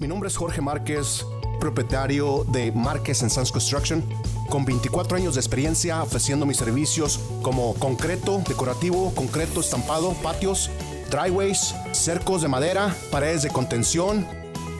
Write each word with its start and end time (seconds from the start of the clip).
Mi 0.00 0.08
nombre 0.08 0.28
es 0.28 0.36
Jorge 0.38 0.62
Márquez, 0.62 1.26
propietario 1.60 2.46
de 2.48 2.72
Márquez 2.72 3.18
Sons 3.18 3.52
Construction, 3.52 4.02
con 4.48 4.64
24 4.64 5.18
años 5.18 5.34
de 5.34 5.40
experiencia 5.40 6.02
ofreciendo 6.02 6.46
mis 6.46 6.56
servicios 6.56 7.20
como 7.42 7.74
concreto, 7.74 8.42
decorativo, 8.48 9.14
concreto 9.14 9.60
estampado, 9.60 10.14
patios, 10.22 10.70
driveways, 11.10 11.74
cercos 11.92 12.40
de 12.40 12.48
madera, 12.48 12.96
paredes 13.10 13.42
de 13.42 13.50
contención 13.50 14.26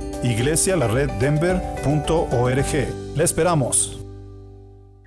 iglesialareddenver.org. 0.23 3.15
Le 3.15 3.23
esperamos. 3.23 4.01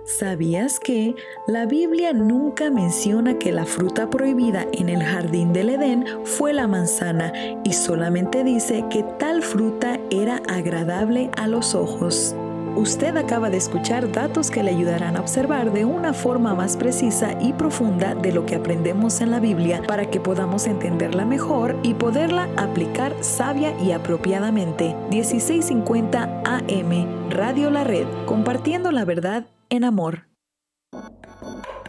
¿Sabías 0.07 0.81
que 0.81 1.15
la 1.47 1.65
Biblia 1.65 2.13
nunca 2.13 2.71
menciona 2.71 3.39
que 3.39 3.53
la 3.53 3.65
fruta 3.65 4.11
prohibida 4.11 4.67
en 4.73 4.91
el 4.91 5.03
jardín 5.03 5.55
del 5.55 5.71
Edén 5.71 6.05
fue 6.25 6.53
la 6.53 6.69
manzana 6.69 7.33
y 7.65 7.73
solamente 7.73 8.45
dice 8.45 8.85
que 8.91 9.03
tal 9.19 9.43
fruta 9.43 9.99
era 10.11 10.43
agradable 10.47 11.31
a 11.39 11.47
los 11.47 11.75
ojos? 11.75 12.37
Usted 12.77 13.17
acaba 13.17 13.51
de 13.51 13.57
escuchar 13.57 14.11
datos 14.11 14.51
que 14.51 14.65
le 14.65 14.73
ayudarán 14.73 15.17
a 15.17 15.21
observar 15.21 15.73
de 15.73 15.85
una 15.85 16.13
forma 16.13 16.57
más 16.57 16.77
precisa 16.77 17.37
y 17.41 17.53
profunda 17.53 18.17
de 18.17 18.33
lo 18.33 18.47
que 18.47 18.57
aprendemos 18.57 19.21
en 19.21 19.31
la 19.31 19.39
Biblia 19.39 19.81
para 19.87 20.11
que 20.11 20.19
podamos 20.19 20.67
entenderla 20.67 21.25
mejor 21.25 21.77
y 21.85 21.95
poderla 21.95 22.49
aplicar 22.57 23.15
sabia 23.23 23.79
y 23.81 23.93
apropiadamente. 23.93 24.97
1650 25.11 26.43
AM, 26.45 27.31
Radio 27.31 27.71
La 27.71 27.85
Red, 27.85 28.09
compartiendo 28.27 28.91
la 28.91 29.05
verdad 29.05 29.47
en 29.71 29.85
amor. 29.85 30.27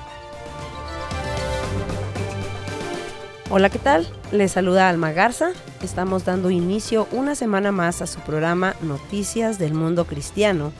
Hola, 3.48 3.70
¿qué 3.70 3.78
tal? 3.78 4.06
Les 4.30 4.52
saluda 4.52 4.90
Alma 4.90 5.12
Garza. 5.12 5.52
Estamos 5.82 6.26
dando 6.26 6.50
inicio 6.50 7.08
una 7.12 7.34
semana 7.34 7.72
más 7.72 8.02
a 8.02 8.06
su 8.06 8.20
programa 8.20 8.74
Noticias 8.82 9.58
del 9.58 9.72
Mundo 9.72 10.04
Cristiano, 10.04 10.70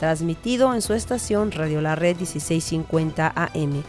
transmitido 0.00 0.74
en 0.74 0.82
su 0.82 0.94
estación 0.94 1.52
Radio 1.52 1.80
La 1.80 1.94
Red 1.94 2.16
1650 2.16 3.32
AM, 3.32 3.84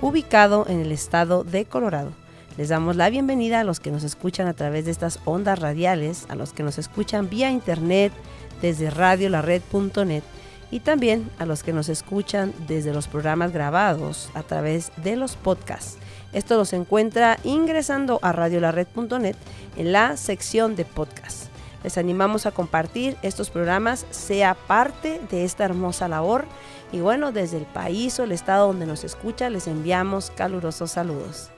ubicado 0.00 0.64
en 0.70 0.80
el 0.80 0.90
estado 0.90 1.44
de 1.44 1.66
Colorado. 1.66 2.12
Les 2.58 2.70
damos 2.70 2.96
la 2.96 3.08
bienvenida 3.08 3.60
a 3.60 3.64
los 3.64 3.78
que 3.78 3.92
nos 3.92 4.02
escuchan 4.02 4.48
a 4.48 4.52
través 4.52 4.84
de 4.84 4.90
estas 4.90 5.20
ondas 5.24 5.60
radiales, 5.60 6.26
a 6.28 6.34
los 6.34 6.52
que 6.52 6.64
nos 6.64 6.76
escuchan 6.76 7.30
vía 7.30 7.52
internet 7.52 8.12
desde 8.60 8.90
radiolared.net 8.90 10.24
y 10.72 10.80
también 10.80 11.30
a 11.38 11.46
los 11.46 11.62
que 11.62 11.72
nos 11.72 11.88
escuchan 11.88 12.52
desde 12.66 12.92
los 12.92 13.06
programas 13.06 13.52
grabados 13.52 14.28
a 14.34 14.42
través 14.42 14.90
de 14.96 15.14
los 15.14 15.36
podcasts. 15.36 15.98
Esto 16.32 16.56
los 16.56 16.72
encuentra 16.72 17.38
ingresando 17.44 18.18
a 18.22 18.32
radiolared.net 18.32 19.36
en 19.76 19.92
la 19.92 20.16
sección 20.16 20.74
de 20.74 20.84
podcasts. 20.84 21.50
Les 21.84 21.96
animamos 21.96 22.44
a 22.44 22.50
compartir 22.50 23.16
estos 23.22 23.50
programas, 23.50 24.04
sea 24.10 24.54
parte 24.54 25.20
de 25.30 25.44
esta 25.44 25.64
hermosa 25.64 26.08
labor. 26.08 26.44
Y 26.90 26.98
bueno, 26.98 27.30
desde 27.30 27.58
el 27.58 27.66
país 27.66 28.18
o 28.18 28.24
el 28.24 28.32
estado 28.32 28.66
donde 28.66 28.84
nos 28.84 29.04
escucha, 29.04 29.48
les 29.48 29.68
enviamos 29.68 30.32
calurosos 30.32 30.90
saludos. 30.90 31.52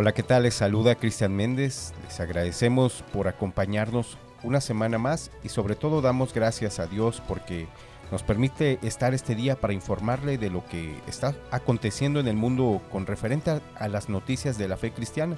Hola, 0.00 0.14
¿qué 0.14 0.22
tal? 0.22 0.44
Les 0.44 0.54
saluda 0.54 0.94
Cristian 0.94 1.34
Méndez. 1.34 1.92
Les 2.04 2.20
agradecemos 2.20 3.02
por 3.12 3.26
acompañarnos 3.26 4.16
una 4.44 4.60
semana 4.60 4.96
más 4.96 5.32
y 5.42 5.48
sobre 5.48 5.74
todo 5.74 6.00
damos 6.00 6.32
gracias 6.32 6.78
a 6.78 6.86
Dios 6.86 7.20
porque 7.26 7.66
nos 8.12 8.22
permite 8.22 8.78
estar 8.82 9.12
este 9.12 9.34
día 9.34 9.56
para 9.56 9.72
informarle 9.72 10.38
de 10.38 10.50
lo 10.50 10.64
que 10.66 10.96
está 11.08 11.34
aconteciendo 11.50 12.20
en 12.20 12.28
el 12.28 12.36
mundo 12.36 12.80
con 12.92 13.06
referente 13.06 13.60
a 13.74 13.88
las 13.88 14.08
noticias 14.08 14.56
de 14.56 14.68
la 14.68 14.76
fe 14.76 14.92
cristiana 14.92 15.36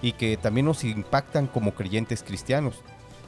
y 0.00 0.12
que 0.12 0.38
también 0.38 0.64
nos 0.64 0.82
impactan 0.82 1.46
como 1.46 1.74
creyentes 1.74 2.22
cristianos. 2.22 2.80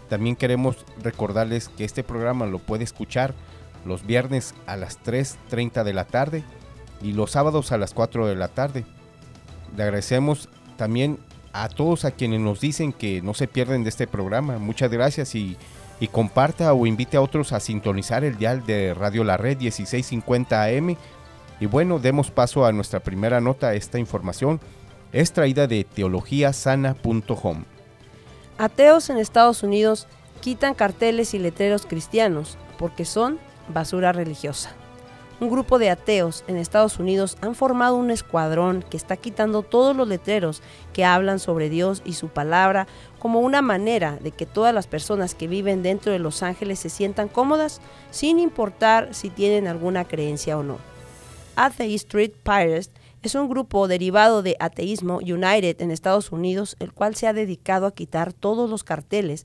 También 0.08 0.36
queremos 0.36 0.86
recordarles 1.02 1.68
que 1.68 1.84
este 1.84 2.02
programa 2.02 2.46
lo 2.46 2.60
puede 2.60 2.84
escuchar 2.84 3.34
los 3.84 4.06
viernes 4.06 4.54
a 4.64 4.76
las 4.76 5.04
3.30 5.04 5.84
de 5.84 5.92
la 5.92 6.06
tarde 6.06 6.44
y 7.02 7.12
los 7.12 7.32
sábados 7.32 7.72
a 7.72 7.76
las 7.76 7.92
4 7.92 8.26
de 8.26 8.36
la 8.36 8.48
tarde. 8.48 8.86
Le 9.76 9.82
agradecemos 9.82 10.48
también 10.76 11.18
a 11.52 11.68
todos 11.68 12.04
a 12.04 12.10
quienes 12.10 12.40
nos 12.40 12.60
dicen 12.60 12.92
que 12.92 13.22
no 13.22 13.34
se 13.34 13.48
pierden 13.48 13.82
de 13.82 13.90
este 13.90 14.06
programa. 14.06 14.58
Muchas 14.58 14.90
gracias 14.90 15.34
y, 15.34 15.56
comparta 16.12 16.72
o 16.74 16.86
invite 16.86 17.16
a 17.16 17.22
otros 17.22 17.52
a 17.52 17.60
sintonizar 17.60 18.22
el 18.24 18.36
dial 18.36 18.64
de 18.66 18.92
Radio 18.94 19.24
La 19.24 19.36
Red 19.36 19.58
1650 19.58 20.64
AM. 20.64 20.96
Y 21.58 21.66
bueno, 21.66 21.98
demos 21.98 22.30
paso 22.30 22.66
a 22.66 22.72
nuestra 22.72 23.00
primera 23.00 23.40
nota. 23.40 23.74
Esta 23.74 23.98
información 23.98 24.60
es 25.12 25.32
traída 25.32 25.66
de 25.66 25.84
teologiasana.com. 25.84 27.64
Ateos 28.58 29.10
en 29.10 29.16
Estados 29.16 29.62
Unidos 29.62 30.06
quitan 30.40 30.74
carteles 30.74 31.32
y 31.32 31.38
letreros 31.38 31.86
cristianos 31.86 32.58
porque 32.78 33.04
son 33.04 33.38
basura 33.68 34.12
religiosa. 34.12 34.74
Un 35.38 35.50
grupo 35.50 35.78
de 35.78 35.90
ateos 35.90 36.44
en 36.46 36.56
Estados 36.56 36.98
Unidos 36.98 37.36
han 37.42 37.54
formado 37.54 37.96
un 37.96 38.10
escuadrón 38.10 38.82
que 38.82 38.96
está 38.96 39.18
quitando 39.18 39.62
todos 39.62 39.94
los 39.94 40.08
letreros 40.08 40.62
que 40.94 41.04
hablan 41.04 41.40
sobre 41.40 41.68
Dios 41.68 42.00
y 42.06 42.14
su 42.14 42.28
palabra 42.28 42.86
como 43.18 43.40
una 43.40 43.60
manera 43.60 44.16
de 44.16 44.30
que 44.30 44.46
todas 44.46 44.72
las 44.72 44.86
personas 44.86 45.34
que 45.34 45.46
viven 45.46 45.82
dentro 45.82 46.10
de 46.10 46.18
Los 46.18 46.42
Ángeles 46.42 46.78
se 46.78 46.88
sientan 46.88 47.28
cómodas 47.28 47.82
sin 48.10 48.38
importar 48.38 49.12
si 49.14 49.28
tienen 49.28 49.68
alguna 49.68 50.06
creencia 50.06 50.56
o 50.56 50.62
no. 50.62 50.78
Atheist 51.54 52.06
Street 52.06 52.32
Pirates 52.42 52.90
es 53.22 53.34
un 53.34 53.50
grupo 53.50 53.88
derivado 53.88 54.42
de 54.42 54.56
Ateísmo 54.58 55.18
United 55.18 55.82
en 55.82 55.90
Estados 55.90 56.32
Unidos, 56.32 56.76
el 56.78 56.94
cual 56.94 57.14
se 57.14 57.26
ha 57.26 57.34
dedicado 57.34 57.84
a 57.84 57.94
quitar 57.94 58.32
todos 58.32 58.70
los 58.70 58.84
carteles 58.84 59.44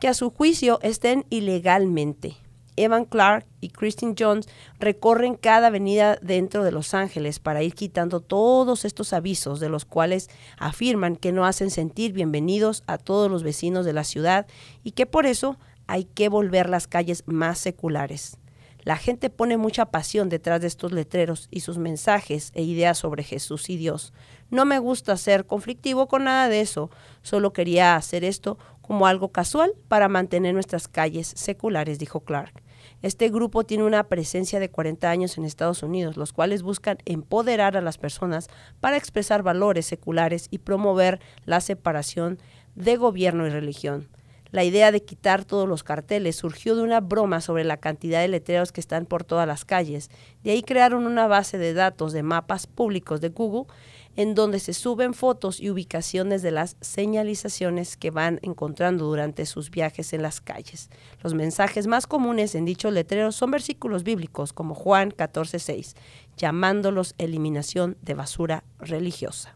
que 0.00 0.08
a 0.08 0.14
su 0.14 0.30
juicio 0.30 0.78
estén 0.80 1.26
ilegalmente. 1.28 2.36
Evan 2.76 3.04
Clark 3.04 3.46
y 3.60 3.70
Christine 3.70 4.14
Jones 4.18 4.48
recorren 4.78 5.34
cada 5.34 5.68
avenida 5.68 6.16
dentro 6.22 6.62
de 6.64 6.72
Los 6.72 6.94
Ángeles 6.94 7.38
para 7.38 7.62
ir 7.62 7.74
quitando 7.74 8.20
todos 8.20 8.84
estos 8.84 9.12
avisos 9.12 9.60
de 9.60 9.68
los 9.68 9.84
cuales 9.84 10.28
afirman 10.58 11.16
que 11.16 11.32
no 11.32 11.46
hacen 11.46 11.70
sentir 11.70 12.12
bienvenidos 12.12 12.84
a 12.86 12.98
todos 12.98 13.30
los 13.30 13.42
vecinos 13.42 13.84
de 13.84 13.92
la 13.92 14.04
ciudad 14.04 14.46
y 14.84 14.92
que 14.92 15.06
por 15.06 15.26
eso 15.26 15.58
hay 15.86 16.04
que 16.04 16.28
volver 16.28 16.68
las 16.68 16.86
calles 16.86 17.22
más 17.26 17.58
seculares. 17.58 18.38
La 18.86 18.96
gente 18.96 19.30
pone 19.30 19.56
mucha 19.56 19.86
pasión 19.86 20.28
detrás 20.28 20.60
de 20.60 20.68
estos 20.68 20.92
letreros 20.92 21.48
y 21.50 21.60
sus 21.60 21.76
mensajes 21.76 22.52
e 22.54 22.62
ideas 22.62 22.98
sobre 22.98 23.24
Jesús 23.24 23.68
y 23.68 23.76
Dios. 23.76 24.12
No 24.48 24.64
me 24.64 24.78
gusta 24.78 25.16
ser 25.16 25.44
conflictivo 25.44 26.06
con 26.06 26.22
nada 26.22 26.48
de 26.48 26.60
eso, 26.60 26.88
solo 27.20 27.52
quería 27.52 27.96
hacer 27.96 28.22
esto 28.22 28.58
como 28.82 29.08
algo 29.08 29.32
casual 29.32 29.72
para 29.88 30.08
mantener 30.08 30.54
nuestras 30.54 30.86
calles 30.86 31.26
seculares, 31.34 31.98
dijo 31.98 32.20
Clark. 32.20 32.62
Este 33.06 33.28
grupo 33.28 33.62
tiene 33.62 33.84
una 33.84 34.08
presencia 34.08 34.58
de 34.58 34.68
40 34.68 35.08
años 35.08 35.38
en 35.38 35.44
Estados 35.44 35.84
Unidos, 35.84 36.16
los 36.16 36.32
cuales 36.32 36.64
buscan 36.64 36.98
empoderar 37.04 37.76
a 37.76 37.80
las 37.80 37.98
personas 37.98 38.48
para 38.80 38.96
expresar 38.96 39.44
valores 39.44 39.86
seculares 39.86 40.48
y 40.50 40.58
promover 40.58 41.20
la 41.44 41.60
separación 41.60 42.40
de 42.74 42.96
gobierno 42.96 43.46
y 43.46 43.50
religión. 43.50 44.08
La 44.50 44.64
idea 44.64 44.90
de 44.90 45.04
quitar 45.04 45.44
todos 45.44 45.68
los 45.68 45.84
carteles 45.84 46.34
surgió 46.34 46.74
de 46.74 46.82
una 46.82 47.00
broma 47.00 47.40
sobre 47.40 47.62
la 47.62 47.76
cantidad 47.76 48.22
de 48.22 48.26
letreros 48.26 48.72
que 48.72 48.80
están 48.80 49.06
por 49.06 49.22
todas 49.22 49.46
las 49.46 49.64
calles. 49.64 50.10
De 50.42 50.50
ahí 50.50 50.62
crearon 50.62 51.06
una 51.06 51.28
base 51.28 51.58
de 51.58 51.74
datos 51.74 52.12
de 52.12 52.24
mapas 52.24 52.66
públicos 52.66 53.20
de 53.20 53.28
Google 53.28 53.72
en 54.16 54.34
donde 54.34 54.58
se 54.58 54.72
suben 54.72 55.14
fotos 55.14 55.60
y 55.60 55.70
ubicaciones 55.70 56.42
de 56.42 56.50
las 56.50 56.76
señalizaciones 56.80 57.96
que 57.96 58.10
van 58.10 58.40
encontrando 58.42 59.04
durante 59.04 59.46
sus 59.46 59.70
viajes 59.70 60.12
en 60.12 60.22
las 60.22 60.40
calles. 60.40 60.90
Los 61.22 61.34
mensajes 61.34 61.86
más 61.86 62.06
comunes 62.06 62.54
en 62.54 62.64
dichos 62.64 62.92
letreros 62.92 63.36
son 63.36 63.50
versículos 63.50 64.02
bíblicos 64.02 64.52
como 64.52 64.74
Juan 64.74 65.10
14:6, 65.10 65.94
llamándolos 66.36 67.14
eliminación 67.18 67.96
de 68.02 68.14
basura 68.14 68.64
religiosa. 68.78 69.54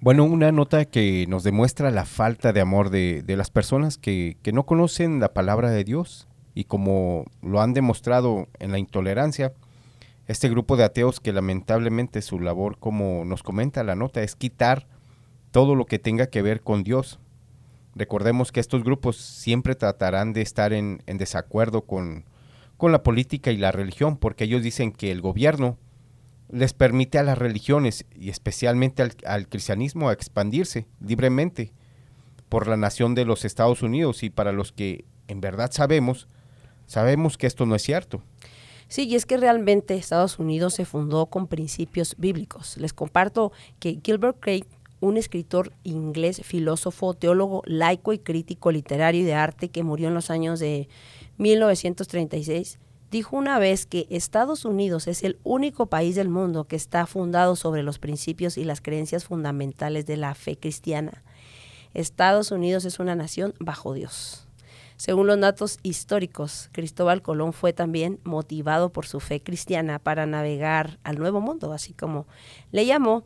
Bueno, 0.00 0.24
una 0.24 0.52
nota 0.52 0.84
que 0.84 1.26
nos 1.26 1.42
demuestra 1.42 1.90
la 1.90 2.04
falta 2.04 2.52
de 2.52 2.60
amor 2.60 2.90
de, 2.90 3.24
las 3.26 3.50
personas 3.50 3.98
que, 3.98 4.36
que 4.42 4.52
no 4.52 4.64
conocen 4.64 5.18
la 5.20 5.32
palabra 5.32 5.70
de 5.70 5.84
Dios 5.84 6.28
y 6.54 6.64
como 6.64 7.24
lo 7.42 7.60
han 7.60 7.72
demostrado 7.72 8.46
en 8.60 8.72
la 8.72 8.78
intolerancia, 8.78 9.52
este 10.26 10.48
grupo 10.48 10.76
de 10.76 10.84
ateos 10.84 11.20
que 11.20 11.32
lamentablemente 11.32 12.20
su 12.22 12.40
labor, 12.40 12.78
como 12.78 13.24
nos 13.24 13.42
comenta 13.42 13.84
la 13.84 13.94
nota, 13.94 14.22
es 14.22 14.34
quitar 14.34 14.86
todo 15.52 15.74
lo 15.74 15.86
que 15.86 15.98
tenga 15.98 16.26
que 16.26 16.42
ver 16.42 16.62
con 16.62 16.82
Dios. 16.82 17.20
Recordemos 17.94 18.52
que 18.52 18.60
estos 18.60 18.82
grupos 18.82 19.16
siempre 19.16 19.74
tratarán 19.74 20.32
de 20.32 20.42
estar 20.42 20.72
en, 20.72 21.00
desacuerdo 21.06 21.82
con, 21.82 22.24
con 22.76 22.92
la 22.92 23.02
política 23.02 23.52
y 23.52 23.56
la 23.56 23.72
religión, 23.72 24.16
porque 24.16 24.44
ellos 24.44 24.62
dicen 24.62 24.92
que 24.92 25.12
el 25.12 25.20
gobierno 25.20 25.78
les 26.50 26.74
permite 26.74 27.18
a 27.18 27.22
las 27.22 27.38
religiones 27.38 28.04
y 28.14 28.28
especialmente 28.28 29.02
al, 29.02 29.12
al, 29.24 29.48
cristianismo 29.48 30.08
a 30.08 30.12
expandirse 30.12 30.86
libremente 31.00 31.72
por 32.48 32.68
la 32.68 32.76
nación 32.76 33.14
de 33.14 33.24
los 33.24 33.44
Estados 33.44 33.82
Unidos 33.82 34.22
y 34.22 34.30
para 34.30 34.52
los 34.52 34.72
que 34.72 35.04
en 35.28 35.40
verdad 35.40 35.70
sabemos, 35.72 36.28
sabemos 36.86 37.36
que 37.36 37.46
esto 37.46 37.66
no 37.66 37.74
es 37.74 37.82
cierto. 37.82 38.22
Sí, 38.88 39.06
y 39.08 39.16
es 39.16 39.26
que 39.26 39.36
realmente 39.36 39.96
Estados 39.96 40.38
Unidos 40.38 40.74
se 40.74 40.84
fundó 40.84 41.26
con 41.26 41.48
principios 41.48 42.14
bíblicos. 42.18 42.76
Les 42.76 42.92
comparto 42.92 43.52
que 43.80 43.98
Gilbert 44.02 44.38
Craig, 44.38 44.64
un 45.00 45.16
escritor 45.16 45.72
inglés, 45.82 46.40
filósofo, 46.44 47.14
teólogo, 47.14 47.62
laico 47.66 48.12
y 48.12 48.18
crítico 48.18 48.70
literario 48.70 49.22
y 49.22 49.24
de 49.24 49.34
arte 49.34 49.68
que 49.68 49.82
murió 49.82 50.08
en 50.08 50.14
los 50.14 50.30
años 50.30 50.60
de 50.60 50.88
1936, 51.38 52.78
dijo 53.10 53.36
una 53.36 53.58
vez 53.58 53.86
que 53.86 54.06
Estados 54.08 54.64
Unidos 54.64 55.06
es 55.08 55.22
el 55.22 55.38
único 55.42 55.86
país 55.86 56.14
del 56.14 56.28
mundo 56.28 56.64
que 56.64 56.76
está 56.76 57.06
fundado 57.06 57.56
sobre 57.56 57.82
los 57.82 57.98
principios 57.98 58.56
y 58.56 58.64
las 58.64 58.80
creencias 58.80 59.24
fundamentales 59.24 60.06
de 60.06 60.16
la 60.16 60.34
fe 60.34 60.56
cristiana. 60.56 61.24
Estados 61.92 62.50
Unidos 62.50 62.84
es 62.84 62.98
una 62.98 63.14
nación 63.14 63.54
bajo 63.58 63.94
Dios. 63.94 64.45
Según 64.96 65.26
los 65.26 65.38
datos 65.38 65.78
históricos, 65.82 66.70
Cristóbal 66.72 67.20
Colón 67.20 67.52
fue 67.52 67.74
también 67.74 68.18
motivado 68.24 68.90
por 68.90 69.06
su 69.06 69.20
fe 69.20 69.42
cristiana 69.42 69.98
para 69.98 70.24
navegar 70.24 70.98
al 71.04 71.18
Nuevo 71.18 71.40
Mundo, 71.40 71.72
así 71.72 71.92
como 71.92 72.26
le 72.72 72.86
llamó. 72.86 73.24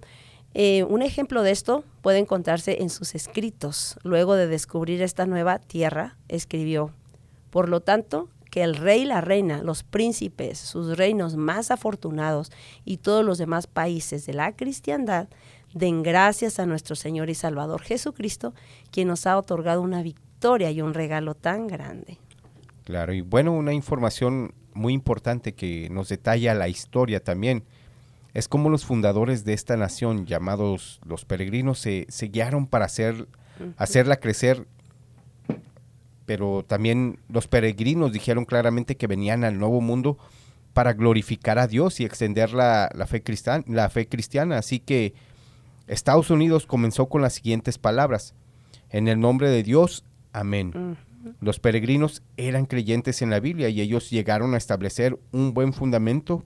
Eh, 0.53 0.83
un 0.83 1.03
ejemplo 1.03 1.43
de 1.45 1.53
esto 1.53 1.85
puede 2.03 2.19
encontrarse 2.19 2.83
en 2.83 2.91
sus 2.91 3.15
escritos. 3.15 3.97
Luego 4.03 4.35
de 4.35 4.49
descubrir 4.49 5.01
esta 5.01 5.27
nueva 5.27 5.61
tierra, 5.61 6.17
escribió, 6.29 6.93
por 7.51 7.69
lo 7.69 7.81
tanto, 7.81 8.29
que 8.51 8.65
el 8.65 8.75
rey 8.75 9.03
y 9.03 9.05
la 9.05 9.21
reina, 9.21 9.63
los 9.63 9.85
príncipes, 9.85 10.59
sus 10.59 10.97
reinos 10.97 11.37
más 11.37 11.71
afortunados 11.71 12.51
y 12.85 12.97
todos 12.97 13.25
los 13.25 13.39
demás 13.39 13.69
países 13.69 14.27
de 14.27 14.35
la 14.35 14.57
cristiandad 14.57 15.29
den 15.73 16.03
gracias 16.03 16.59
a 16.59 16.67
nuestro 16.67 16.97
Señor 16.97 17.31
y 17.31 17.37
Salvador 17.37 17.83
Jesucristo, 17.83 18.55
quien 18.91 19.07
nos 19.07 19.25
ha 19.29 19.39
otorgado 19.39 19.83
una 19.83 20.03
victoria 20.03 20.30
y 20.71 20.81
un 20.81 20.95
regalo 20.95 21.35
tan 21.35 21.67
grande. 21.67 22.19
Claro, 22.85 23.13
y 23.13 23.21
bueno, 23.21 23.53
una 23.53 23.73
información 23.73 24.55
muy 24.73 24.95
importante 24.95 25.53
que 25.53 25.89
nos 25.91 26.09
detalla 26.09 26.55
la 26.55 26.69
historia 26.69 27.23
también 27.23 27.65
es 28.33 28.49
cómo 28.49 28.71
los 28.71 28.85
fundadores 28.85 29.45
de 29.45 29.53
esta 29.53 29.77
nación, 29.77 30.25
llamados 30.25 31.01
los 31.05 31.25
peregrinos, 31.25 31.79
se, 31.79 32.07
guiaron 32.33 32.67
para 32.67 32.87
hacer, 32.87 33.29
hacerla 33.77 34.17
crecer, 34.17 34.67
pero 36.27 36.65
también 36.67 37.19
los 37.29 37.49
peregrinos 37.49 38.13
dijeron 38.13 38.45
claramente 38.45 38.97
que 38.97 39.09
venían 39.09 39.45
al 39.45 39.59
nuevo 39.59 39.81
mundo 39.81 40.17
para 40.73 40.93
glorificar 40.93 41.59
a 41.59 41.67
Dios 41.67 42.01
y 42.01 42.05
extender 42.05 42.53
la, 42.53 42.89
fe, 43.09 43.23
la 43.67 43.91
fe 43.91 44.09
cristiana. 44.09 44.57
Así 44.57 44.79
que 44.79 45.13
Estados 45.89 46.31
Unidos 46.31 46.67
comenzó 46.67 47.09
con 47.09 47.21
las 47.21 47.35
siguientes 47.35 47.79
palabras. 47.79 48.35
En 48.91 49.09
el 49.09 49.19
nombre 49.19 49.51
de 49.51 49.65
Dios 49.65 50.05
Amén. 50.33 50.97
Los 51.41 51.61
peregrinos 51.61 52.23
eran 52.37 52.67
creyentes 52.67 53.23
en 53.23 53.31
la 53.31 53.41
Biblia 53.41 53.69
y 53.69 53.81
ellos 53.81 54.11
llegaron 54.11 54.55
a 54.55 54.57
establecer 54.57 55.19
un 55.33 55.53
buen 55.53 55.73
fundamento, 55.73 56.45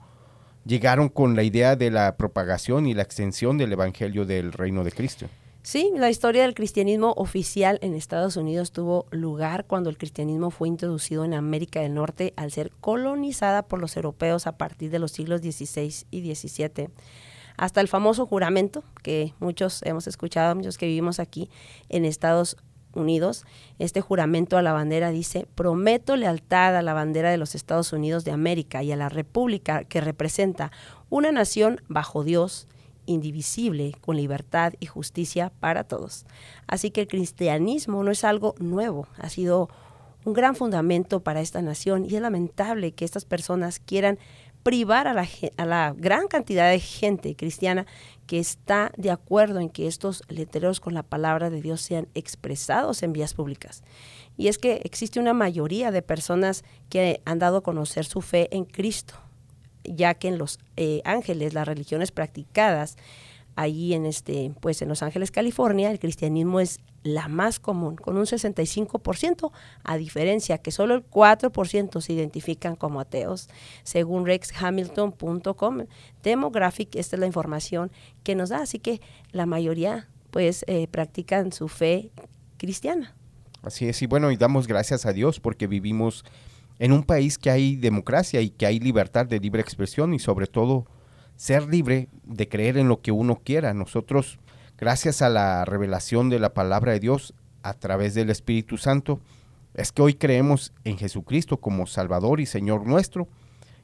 llegaron 0.64 1.08
con 1.08 1.36
la 1.36 1.42
idea 1.42 1.76
de 1.76 1.90
la 1.90 2.16
propagación 2.16 2.86
y 2.86 2.94
la 2.94 3.02
extensión 3.02 3.58
del 3.58 3.72
Evangelio 3.72 4.24
del 4.24 4.52
Reino 4.52 4.82
de 4.82 4.92
Cristo. 4.92 5.26
Sí, 5.62 5.92
la 5.96 6.10
historia 6.10 6.42
del 6.42 6.52
cristianismo 6.52 7.14
oficial 7.16 7.78
en 7.80 7.94
Estados 7.94 8.36
Unidos 8.36 8.70
tuvo 8.70 9.06
lugar 9.10 9.64
cuando 9.64 9.88
el 9.88 9.96
cristianismo 9.96 10.50
fue 10.50 10.68
introducido 10.68 11.24
en 11.24 11.32
América 11.32 11.80
del 11.80 11.94
Norte 11.94 12.34
al 12.36 12.50
ser 12.50 12.70
colonizada 12.82 13.62
por 13.62 13.80
los 13.80 13.96
europeos 13.96 14.46
a 14.46 14.58
partir 14.58 14.90
de 14.90 14.98
los 14.98 15.12
siglos 15.12 15.40
XVI 15.40 16.06
y 16.10 16.34
XVII 16.34 16.90
hasta 17.56 17.80
el 17.80 17.88
famoso 17.88 18.26
juramento 18.26 18.82
que 19.02 19.32
muchos 19.38 19.82
hemos 19.84 20.06
escuchado, 20.06 20.54
muchos 20.54 20.76
que 20.76 20.86
vivimos 20.86 21.20
aquí 21.20 21.48
en 21.88 22.04
Estados 22.04 22.56
Unidos. 22.94 23.44
Este 23.78 24.00
juramento 24.00 24.56
a 24.56 24.62
la 24.62 24.72
bandera 24.72 25.10
dice, 25.10 25.46
prometo 25.54 26.16
lealtad 26.16 26.76
a 26.76 26.82
la 26.82 26.94
bandera 26.94 27.30
de 27.30 27.36
los 27.36 27.54
Estados 27.54 27.92
Unidos 27.92 28.24
de 28.24 28.32
América 28.32 28.82
y 28.82 28.92
a 28.92 28.96
la 28.96 29.08
República 29.08 29.84
que 29.84 30.00
representa 30.00 30.70
una 31.10 31.32
nación 31.32 31.80
bajo 31.88 32.24
Dios, 32.24 32.68
indivisible, 33.06 33.94
con 34.00 34.16
libertad 34.16 34.72
y 34.80 34.86
justicia 34.86 35.52
para 35.60 35.84
todos. 35.84 36.26
Así 36.66 36.90
que 36.90 37.02
el 37.02 37.08
cristianismo 37.08 38.02
no 38.02 38.10
es 38.10 38.24
algo 38.24 38.54
nuevo, 38.58 39.06
ha 39.18 39.28
sido 39.28 39.68
un 40.24 40.32
gran 40.32 40.56
fundamento 40.56 41.20
para 41.20 41.40
esta 41.40 41.60
nación 41.62 42.04
y 42.04 42.16
es 42.16 42.22
lamentable 42.22 42.92
que 42.92 43.04
estas 43.04 43.24
personas 43.24 43.78
quieran 43.78 44.18
privar 44.64 45.06
a 45.06 45.14
la, 45.14 45.28
a 45.58 45.66
la, 45.66 45.94
gran 45.96 46.26
cantidad 46.26 46.68
de 46.70 46.80
gente 46.80 47.36
cristiana 47.36 47.86
que 48.26 48.40
está 48.40 48.90
de 48.96 49.10
acuerdo 49.10 49.60
en 49.60 49.68
que 49.68 49.86
estos 49.86 50.22
letreros 50.28 50.80
con 50.80 50.94
la 50.94 51.02
palabra 51.02 51.50
de 51.50 51.60
Dios 51.60 51.82
sean 51.82 52.08
expresados 52.14 53.02
en 53.02 53.12
vías 53.12 53.34
públicas. 53.34 53.84
Y 54.36 54.48
es 54.48 54.58
que 54.58 54.80
existe 54.84 55.20
una 55.20 55.34
mayoría 55.34 55.92
de 55.92 56.02
personas 56.02 56.64
que 56.88 57.20
han 57.26 57.38
dado 57.38 57.58
a 57.58 57.62
conocer 57.62 58.06
su 58.06 58.22
fe 58.22 58.48
en 58.50 58.64
Cristo, 58.64 59.14
ya 59.84 60.14
que 60.14 60.28
en 60.28 60.38
Los 60.38 60.58
eh, 60.76 61.02
Ángeles, 61.04 61.52
las 61.52 61.68
religiones 61.68 62.10
practicadas, 62.10 62.96
allí 63.56 63.94
en 63.94 64.06
este, 64.06 64.52
pues 64.60 64.82
en 64.82 64.88
Los 64.88 65.02
Ángeles, 65.02 65.30
California, 65.30 65.90
el 65.90 65.98
cristianismo 65.98 66.60
es 66.60 66.80
la 67.02 67.28
más 67.28 67.60
común, 67.60 67.96
con 67.96 68.16
un 68.16 68.24
65%, 68.24 69.52
a 69.84 69.96
diferencia 69.96 70.58
que 70.58 70.70
solo 70.70 70.94
el 70.94 71.04
4% 71.08 72.00
se 72.00 72.12
identifican 72.12 72.76
como 72.76 73.00
ateos, 73.00 73.48
según 73.82 74.24
rexhamilton.com. 74.26 75.84
Demographic, 76.22 76.96
esta 76.96 77.16
es 77.16 77.20
la 77.20 77.26
información 77.26 77.92
que 78.22 78.34
nos 78.34 78.48
da, 78.48 78.62
así 78.62 78.78
que 78.78 79.00
la 79.32 79.46
mayoría 79.46 80.08
pues 80.30 80.64
eh, 80.66 80.88
practican 80.88 81.52
su 81.52 81.68
fe 81.68 82.10
cristiana. 82.56 83.14
Así 83.62 83.88
es, 83.88 84.02
y 84.02 84.06
bueno, 84.06 84.30
y 84.30 84.36
damos 84.36 84.66
gracias 84.66 85.06
a 85.06 85.12
Dios 85.12 85.40
porque 85.40 85.66
vivimos 85.66 86.24
en 86.78 86.92
un 86.92 87.04
país 87.04 87.38
que 87.38 87.50
hay 87.50 87.76
democracia 87.76 88.40
y 88.40 88.50
que 88.50 88.66
hay 88.66 88.80
libertad 88.80 89.26
de 89.26 89.38
libre 89.38 89.60
expresión 89.60 90.12
y 90.12 90.18
sobre 90.18 90.46
todo 90.46 90.86
ser 91.36 91.68
libre 91.68 92.08
de 92.24 92.48
creer 92.48 92.78
en 92.78 92.88
lo 92.88 93.00
que 93.00 93.12
uno 93.12 93.40
quiera. 93.44 93.74
Nosotros, 93.74 94.38
gracias 94.78 95.22
a 95.22 95.28
la 95.28 95.64
revelación 95.64 96.30
de 96.30 96.38
la 96.38 96.54
palabra 96.54 96.92
de 96.92 97.00
Dios 97.00 97.34
a 97.62 97.74
través 97.74 98.14
del 98.14 98.30
Espíritu 98.30 98.76
Santo, 98.76 99.20
es 99.74 99.90
que 99.90 100.02
hoy 100.02 100.14
creemos 100.14 100.72
en 100.84 100.98
Jesucristo 100.98 101.58
como 101.58 101.86
Salvador 101.86 102.40
y 102.40 102.46
Señor 102.46 102.86
nuestro, 102.86 103.28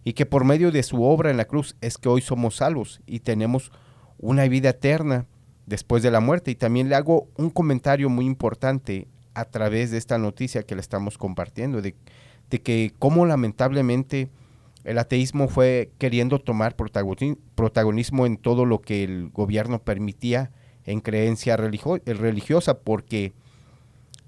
y 0.05 0.15
que 0.15 0.27
por 0.27 0.45
medio 0.45 0.71
de 0.71 0.83
su 0.83 1.03
obra 1.03 1.31
en 1.31 1.37
la 1.37 1.45
cruz 1.45 1.77
es 1.81 1.99
que 1.99 2.09
hoy 2.09 2.23
somos 2.23 2.57
salvos 2.57 3.01
y 3.07 3.21
tenemos 3.21 3.71
una 4.19 4.49
vida 4.49 4.71
eterna 4.71 5.27
después 5.67 6.03
de 6.03 6.11
la 6.11 6.21
muerte. 6.21 6.51
Y 6.51 6.55
también 6.55 6.89
le 6.89 6.95
hago 6.95 7.29
un 7.37 7.51
comentario 7.51 8.09
muy 8.09 8.25
importante 8.25 9.09
a 9.35 9.45
través 9.45 9.91
de 9.91 9.99
esta 9.99 10.19
noticia 10.19 10.63
que 10.63 10.75
le 10.75 10.81
estamos 10.81 11.19
compartiendo, 11.19 11.83
de, 11.83 11.95
de 12.49 12.63
que 12.63 12.95
cómo 12.99 13.27
lamentablemente 13.27 14.31
el 14.85 14.99
ateísmo 14.99 15.49
fue 15.49 15.93
queriendo 15.99 16.39
tomar 16.39 16.75
protagonismo 16.77 18.27
en 18.27 18.37
todo 18.39 18.65
lo 18.65 18.81
que 18.81 19.05
el 19.05 19.31
gobierno 19.31 19.83
permitía 19.83 20.51
en 20.85 21.01
creencia 21.01 21.57
religiosa, 21.57 22.79
porque 22.81 23.33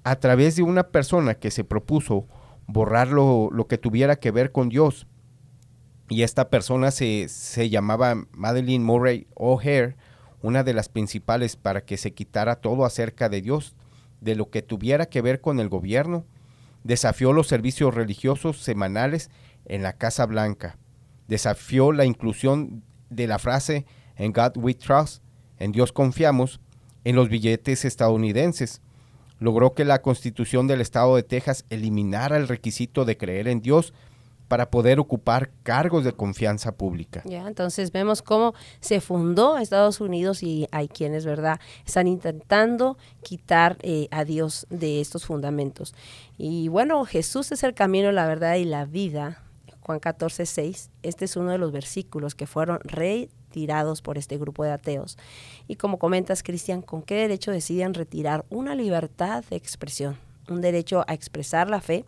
a 0.04 0.16
través 0.16 0.56
de 0.56 0.62
una 0.62 0.88
persona 0.88 1.34
que 1.34 1.50
se 1.50 1.64
propuso 1.64 2.26
borrar 2.66 3.08
lo, 3.08 3.50
que 3.68 3.78
tuviera 3.78 4.16
que 4.16 4.30
ver 4.30 4.52
con 4.52 4.68
Dios, 4.68 5.06
y 6.08 6.22
esta 6.22 6.50
persona 6.50 6.90
se, 6.90 7.28
se 7.28 7.70
llamaba 7.70 8.26
Madeline 8.32 8.84
Murray 8.84 9.26
O'Hare, 9.34 9.96
una 10.42 10.62
de 10.64 10.74
las 10.74 10.88
principales 10.88 11.56
para 11.56 11.84
que 11.84 11.96
se 11.96 12.12
quitara 12.12 12.56
todo 12.56 12.84
acerca 12.84 13.28
de 13.28 13.40
Dios, 13.40 13.74
de 14.20 14.34
lo 14.34 14.50
que 14.50 14.60
tuviera 14.60 15.06
que 15.06 15.22
ver 15.22 15.40
con 15.40 15.58
el 15.60 15.68
gobierno, 15.68 16.26
desafió 16.84 17.32
los 17.32 17.46
servicios 17.46 17.94
religiosos 17.94 18.58
semanales 18.58 19.30
en 19.66 19.82
la 19.82 19.94
Casa 19.94 20.26
Blanca. 20.26 20.78
Desafió 21.28 21.92
la 21.92 22.04
inclusión 22.04 22.82
de 23.10 23.26
la 23.26 23.38
frase 23.38 23.86
en 24.16 24.32
God 24.32 24.56
we 24.56 24.74
trust, 24.74 25.22
en 25.58 25.72
Dios 25.72 25.92
confiamos, 25.92 26.60
en 27.04 27.16
los 27.16 27.28
billetes 27.28 27.84
estadounidenses. 27.84 28.80
Logró 29.38 29.74
que 29.74 29.84
la 29.84 30.02
Constitución 30.02 30.66
del 30.66 30.80
Estado 30.80 31.16
de 31.16 31.22
Texas 31.22 31.64
eliminara 31.70 32.36
el 32.36 32.48
requisito 32.48 33.04
de 33.04 33.16
creer 33.16 33.48
en 33.48 33.60
Dios 33.60 33.92
para 34.52 34.70
poder 34.70 35.00
ocupar 35.00 35.50
cargos 35.62 36.04
de 36.04 36.12
confianza 36.12 36.72
pública. 36.72 37.22
Ya, 37.24 37.46
entonces 37.48 37.90
vemos 37.90 38.20
cómo 38.20 38.52
se 38.80 39.00
fundó 39.00 39.56
Estados 39.56 40.00
Unidos 40.02 40.42
y 40.42 40.68
hay 40.70 40.88
quienes, 40.88 41.24
¿verdad?, 41.24 41.58
están 41.86 42.06
intentando 42.06 42.98
quitar 43.22 43.78
eh, 43.80 44.08
a 44.10 44.26
Dios 44.26 44.66
de 44.68 45.00
estos 45.00 45.24
fundamentos. 45.24 45.94
Y 46.36 46.68
bueno, 46.68 47.02
Jesús 47.06 47.50
es 47.50 47.62
el 47.62 47.72
camino, 47.72 48.12
la 48.12 48.26
verdad 48.26 48.56
y 48.56 48.64
la 48.64 48.84
vida. 48.84 49.42
Juan 49.82 49.98
14, 49.98 50.46
6. 50.46 50.90
Este 51.02 51.24
es 51.24 51.36
uno 51.36 51.50
de 51.50 51.58
los 51.58 51.72
versículos 51.72 52.34
que 52.34 52.46
fueron 52.46 52.78
retirados 52.84 54.00
por 54.00 54.16
este 54.16 54.38
grupo 54.38 54.64
de 54.64 54.70
ateos. 54.70 55.18
Y 55.68 55.76
como 55.76 55.98
comentas, 55.98 56.42
Cristian, 56.42 56.82
¿con 56.82 57.02
qué 57.02 57.16
derecho 57.16 57.50
deciden 57.50 57.94
retirar 57.94 58.44
una 58.48 58.74
libertad 58.74 59.44
de 59.50 59.56
expresión? 59.56 60.16
un 60.48 60.60
derecho 60.60 61.04
a 61.06 61.14
expresar 61.14 61.70
la 61.70 61.80
fe, 61.80 62.04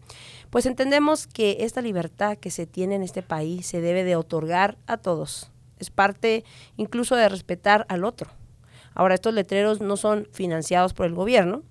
pues 0.50 0.66
entendemos 0.66 1.26
que 1.26 1.58
esta 1.60 1.80
libertad 1.80 2.36
que 2.36 2.50
se 2.50 2.66
tiene 2.66 2.96
en 2.96 3.02
este 3.02 3.22
país 3.22 3.66
se 3.66 3.80
debe 3.80 4.04
de 4.04 4.16
otorgar 4.16 4.76
a 4.86 4.96
todos. 4.96 5.50
Es 5.78 5.90
parte 5.90 6.44
incluso 6.76 7.16
de 7.16 7.28
respetar 7.28 7.86
al 7.88 8.04
otro. 8.04 8.30
Ahora, 8.94 9.14
estos 9.14 9.34
letreros 9.34 9.80
no 9.80 9.96
son 9.96 10.28
financiados 10.32 10.94
por 10.94 11.06
el 11.06 11.14
gobierno, 11.14 11.62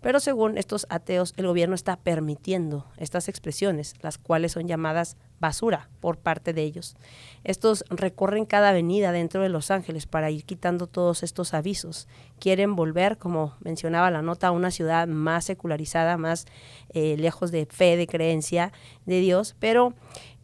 pero 0.00 0.20
según 0.20 0.58
estos 0.58 0.86
ateos, 0.88 1.34
el 1.36 1.46
gobierno 1.46 1.74
está 1.74 1.96
permitiendo 1.96 2.86
estas 2.96 3.28
expresiones, 3.28 3.94
las 4.00 4.18
cuales 4.18 4.52
son 4.52 4.66
llamadas 4.66 5.16
basura 5.40 5.88
por 6.00 6.18
parte 6.18 6.52
de 6.52 6.62
ellos. 6.62 6.96
Estos 7.44 7.84
recorren 7.88 8.44
cada 8.44 8.70
avenida 8.70 9.12
dentro 9.12 9.42
de 9.42 9.48
Los 9.48 9.70
Ángeles 9.70 10.06
para 10.06 10.30
ir 10.30 10.44
quitando 10.44 10.86
todos 10.86 11.22
estos 11.22 11.54
avisos. 11.54 12.08
Quieren 12.38 12.76
volver, 12.76 13.18
como 13.18 13.54
mencionaba 13.60 14.10
la 14.10 14.22
nota, 14.22 14.48
a 14.48 14.52
una 14.52 14.70
ciudad 14.70 15.08
más 15.08 15.46
secularizada, 15.46 16.16
más 16.16 16.46
eh, 16.90 17.16
lejos 17.18 17.50
de 17.50 17.66
fe, 17.66 17.96
de 17.96 18.06
creencia 18.06 18.72
de 19.06 19.20
Dios, 19.20 19.56
pero 19.58 19.94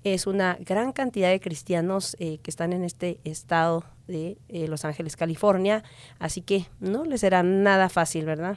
es 0.05 0.27
una 0.27 0.57
gran 0.61 0.93
cantidad 0.93 1.31
de 1.31 1.41
cristianos 1.41 2.17
eh, 2.21 2.39
que 2.39 2.51
están 2.51 2.73
en 2.73 2.85
este 2.85 3.19
estado 3.25 3.85
de 4.07 4.39
eh, 4.49 4.69
Los 4.69 4.85
Ángeles, 4.85 5.17
California, 5.17 5.83
así 6.19 6.43
que 6.43 6.67
no 6.81 7.05
les 7.05 7.21
será 7.21 7.43
nada 7.43 7.89
fácil, 7.89 8.25
¿verdad? 8.25 8.57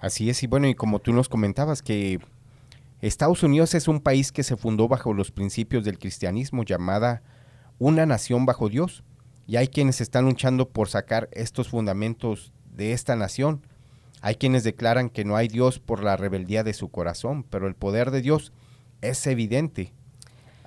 Así 0.00 0.30
es, 0.30 0.42
y 0.42 0.46
bueno, 0.46 0.66
y 0.66 0.74
como 0.74 0.98
tú 0.98 1.12
nos 1.12 1.28
comentabas 1.28 1.82
que 1.82 2.20
Estados 3.02 3.42
Unidos 3.42 3.74
es 3.74 3.86
un 3.86 4.00
país 4.00 4.32
que 4.32 4.42
se 4.42 4.56
fundó 4.56 4.88
bajo 4.88 5.12
los 5.12 5.30
principios 5.30 5.84
del 5.84 5.98
cristianismo 5.98 6.64
llamada 6.64 7.22
una 7.78 8.06
nación 8.06 8.46
bajo 8.46 8.68
Dios, 8.68 9.04
y 9.46 9.56
hay 9.56 9.68
quienes 9.68 10.00
están 10.00 10.24
luchando 10.24 10.68
por 10.68 10.88
sacar 10.88 11.28
estos 11.32 11.68
fundamentos 11.68 12.52
de 12.72 12.92
esta 12.92 13.16
nación. 13.16 13.66
Hay 14.22 14.36
quienes 14.36 14.64
declaran 14.64 15.10
que 15.10 15.24
no 15.24 15.36
hay 15.36 15.48
Dios 15.48 15.80
por 15.80 16.04
la 16.04 16.16
rebeldía 16.16 16.62
de 16.62 16.72
su 16.72 16.88
corazón, 16.88 17.42
pero 17.42 17.66
el 17.66 17.74
poder 17.74 18.10
de 18.10 18.22
Dios 18.22 18.52
es 19.00 19.26
evidente. 19.26 19.92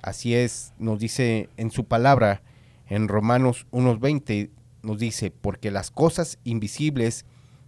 Así 0.02 0.34
es, 0.34 0.74
nos 0.78 0.98
dice 0.98 1.48
en 1.56 1.70
su 1.70 1.86
palabra, 1.86 2.42
en 2.88 3.08
Romanos 3.08 3.66
1.20, 3.72 4.50
nos 4.82 4.98
dice, 4.98 5.30
porque 5.30 5.70
las 5.70 5.90
cosas 5.90 6.38
invisibles 6.44 7.24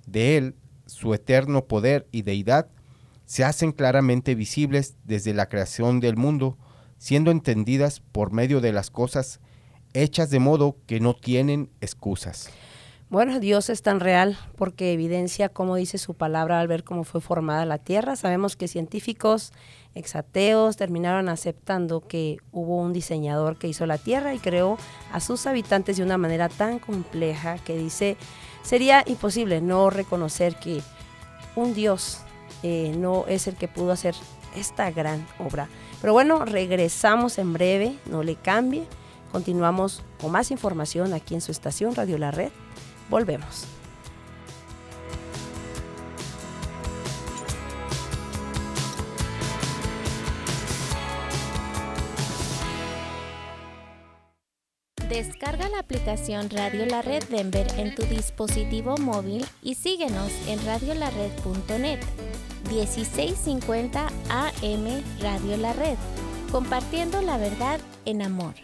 de 0.07 0.37
Él 0.37 0.55
su 0.87 1.15
eterno 1.15 1.67
poder 1.67 2.07
y 2.13 2.23
deidad 2.23 2.69
se 3.25 3.45
hacen 3.45 3.73
claramente 3.73 4.35
visibles 4.35 4.97
desde 5.05 5.35
la 5.35 5.49
creación 5.49 6.01
del 6.01 6.17
mundo, 6.17 6.57
siendo 6.97 7.31
entendidas 7.31 8.01
por 8.01 8.33
medio 8.33 8.61
de 8.61 8.73
las 8.73 8.91
cosas 8.91 9.41
hechas 9.93 10.31
de 10.31 10.39
modo 10.39 10.77
que 10.87 11.01
no 11.01 11.15
tienen 11.15 11.71
excusas. 11.81 12.51
Bueno, 13.09 13.39
Dios 13.39 13.71
es 13.71 13.83
tan 13.83 14.01
real 14.01 14.37
porque 14.57 14.93
evidencia, 14.93 15.49
como 15.49 15.77
dice 15.77 15.97
su 15.97 16.15
palabra, 16.15 16.59
al 16.59 16.67
ver 16.67 16.83
cómo 16.83 17.05
fue 17.05 17.21
formada 17.21 17.65
la 17.65 17.79
tierra. 17.79 18.17
Sabemos 18.17 18.57
que 18.57 18.67
científicos 18.67 19.53
exateos 19.95 20.77
terminaron 20.77 21.29
aceptando 21.29 22.01
que 22.01 22.39
hubo 22.51 22.81
un 22.81 22.93
diseñador 22.93 23.59
que 23.59 23.69
hizo 23.69 23.87
la 23.87 23.99
tierra 23.99 24.35
y 24.35 24.41
creó 24.41 24.77
a 25.13 25.21
sus 25.21 25.47
habitantes 25.47 25.97
de 25.99 26.03
una 26.03 26.19
manera 26.19 26.49
tan 26.49 26.81
compleja 26.81 27.59
que 27.59 27.79
dice, 27.79 28.17
sería 28.67 29.05
imposible 29.07 29.61
no 29.61 29.91
reconocer 29.91 30.57
que 30.57 30.83
un 31.55 31.73
Dios 31.73 32.19
eh, 32.63 32.93
no 32.99 33.25
es 33.29 33.47
el 33.47 33.55
que 33.55 33.69
pudo 33.69 33.93
hacer 33.93 34.15
esta 34.57 34.91
gran 34.91 35.27
obra. 35.39 35.69
Pero 36.01 36.13
bueno, 36.13 36.45
regresamos 36.45 37.39
en 37.39 37.53
breve, 37.53 37.97
no 38.11 38.23
le 38.23 38.35
cambie. 38.35 38.85
Continuamos 39.31 40.03
con 40.21 40.33
más 40.33 40.51
información 40.51 41.15
aquí 41.15 41.35
en 41.35 41.41
su 41.41 41.53
estación 41.53 41.95
Radio 41.95 42.19
La 42.19 42.31
Red 42.31 42.51
Volvemos. 43.09 43.67
Descarga 55.17 55.71
la 55.71 55.79
aplicación 55.79 56.51
Radio 56.51 56.85
La 56.85 57.01
Red 57.01 57.25
Denver 57.31 57.67
en 57.79 57.95
tu 57.95 58.03
dispositivo 58.03 58.99
móvil 58.99 59.47
y 59.63 59.75
síguenos 59.75 60.31
en 60.47 60.63
radiolared.net. 60.67 62.01
1650 62.69 64.09
AM 64.29 65.03
Radio 65.23 65.57
La 65.57 65.73
Red, 65.73 65.97
compartiendo 66.53 67.23
la 67.23 67.39
verdad 67.39 67.81
en 68.05 68.21
amor. 68.21 68.57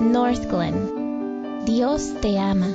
North 0.00 0.50
Glen. 0.50 1.64
Dios 1.64 2.12
te 2.20 2.40
ama. 2.40 2.74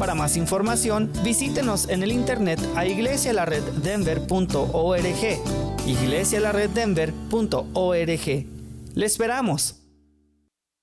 Para 0.00 0.14
más 0.14 0.38
información, 0.38 1.12
visítenos 1.22 1.90
en 1.90 2.02
el 2.02 2.10
internet 2.10 2.58
a 2.74 2.86
iglesialareddenver.org. 2.86 5.86
iglesialareddenver.org. 5.86 8.46
Le 8.94 9.06
esperamos. 9.06 9.80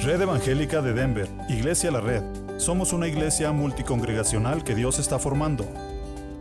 Red 0.03 0.23
Evangélica 0.23 0.81
de 0.81 0.93
Denver, 0.93 1.29
Iglesia 1.49 1.91
La 1.91 2.01
Red. 2.01 2.23
Somos 2.59 2.93
una 2.93 3.09
iglesia 3.09 3.51
multicongregacional 3.53 4.63
que 4.65 4.75
Dios 4.75 4.99
está 4.99 5.19
formando. 5.19 5.67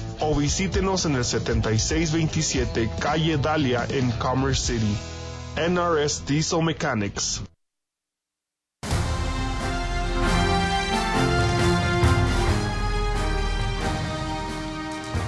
o 0.21 0.35
visítenos 0.35 1.05
en 1.05 1.15
el 1.15 1.25
7627 1.25 2.89
Calle 2.99 3.37
Dalia 3.37 3.85
en 3.89 4.11
Commerce 4.11 4.73
City. 4.73 4.95
NRS 5.57 6.25
Diesel 6.25 6.63
Mechanics. 6.63 7.41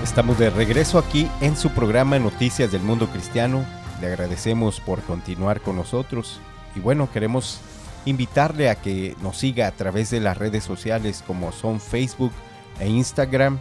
Estamos 0.03 0.37
de 0.37 0.51
regreso 0.51 0.99
aquí 0.99 1.27
en 1.41 1.57
su 1.57 1.71
programa 1.71 2.19
Noticias 2.19 2.71
del 2.71 2.83
Mundo 2.83 3.07
Cristiano. 3.07 3.65
Le 3.99 4.07
agradecemos 4.07 4.79
por 4.79 5.01
continuar 5.01 5.59
con 5.61 5.75
nosotros 5.75 6.39
y 6.75 6.79
bueno, 6.79 7.09
queremos 7.11 7.59
invitarle 8.05 8.69
a 8.69 8.75
que 8.75 9.15
nos 9.21 9.37
siga 9.37 9.65
a 9.67 9.71
través 9.71 10.11
de 10.11 10.19
las 10.19 10.37
redes 10.37 10.63
sociales 10.63 11.23
como 11.25 11.51
son 11.51 11.79
Facebook 11.79 12.31
e 12.79 12.87
Instagram. 12.87 13.59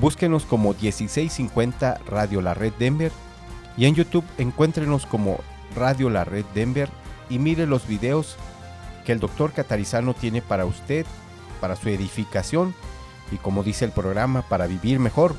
Búsquenos 0.00 0.44
como 0.44 0.74
1650 0.74 2.02
Radio 2.06 2.40
La 2.40 2.54
Red 2.54 2.74
Denver 2.78 3.10
y 3.76 3.86
en 3.86 3.96
YouTube 3.96 4.24
encuéntrenos 4.38 5.06
como 5.06 5.40
Radio 5.74 6.08
La 6.08 6.22
Red 6.24 6.44
Denver 6.54 6.88
y 7.28 7.40
mire 7.40 7.66
los 7.66 7.88
videos 7.88 8.36
que 9.04 9.10
el 9.12 9.18
doctor 9.18 9.52
Catarizano 9.52 10.14
tiene 10.14 10.40
para 10.40 10.66
usted, 10.66 11.04
para 11.60 11.74
su 11.74 11.88
edificación 11.88 12.74
y 13.32 13.36
como 13.36 13.64
dice 13.64 13.84
el 13.84 13.90
programa, 13.90 14.42
para 14.42 14.68
vivir 14.68 15.00
mejor. 15.00 15.34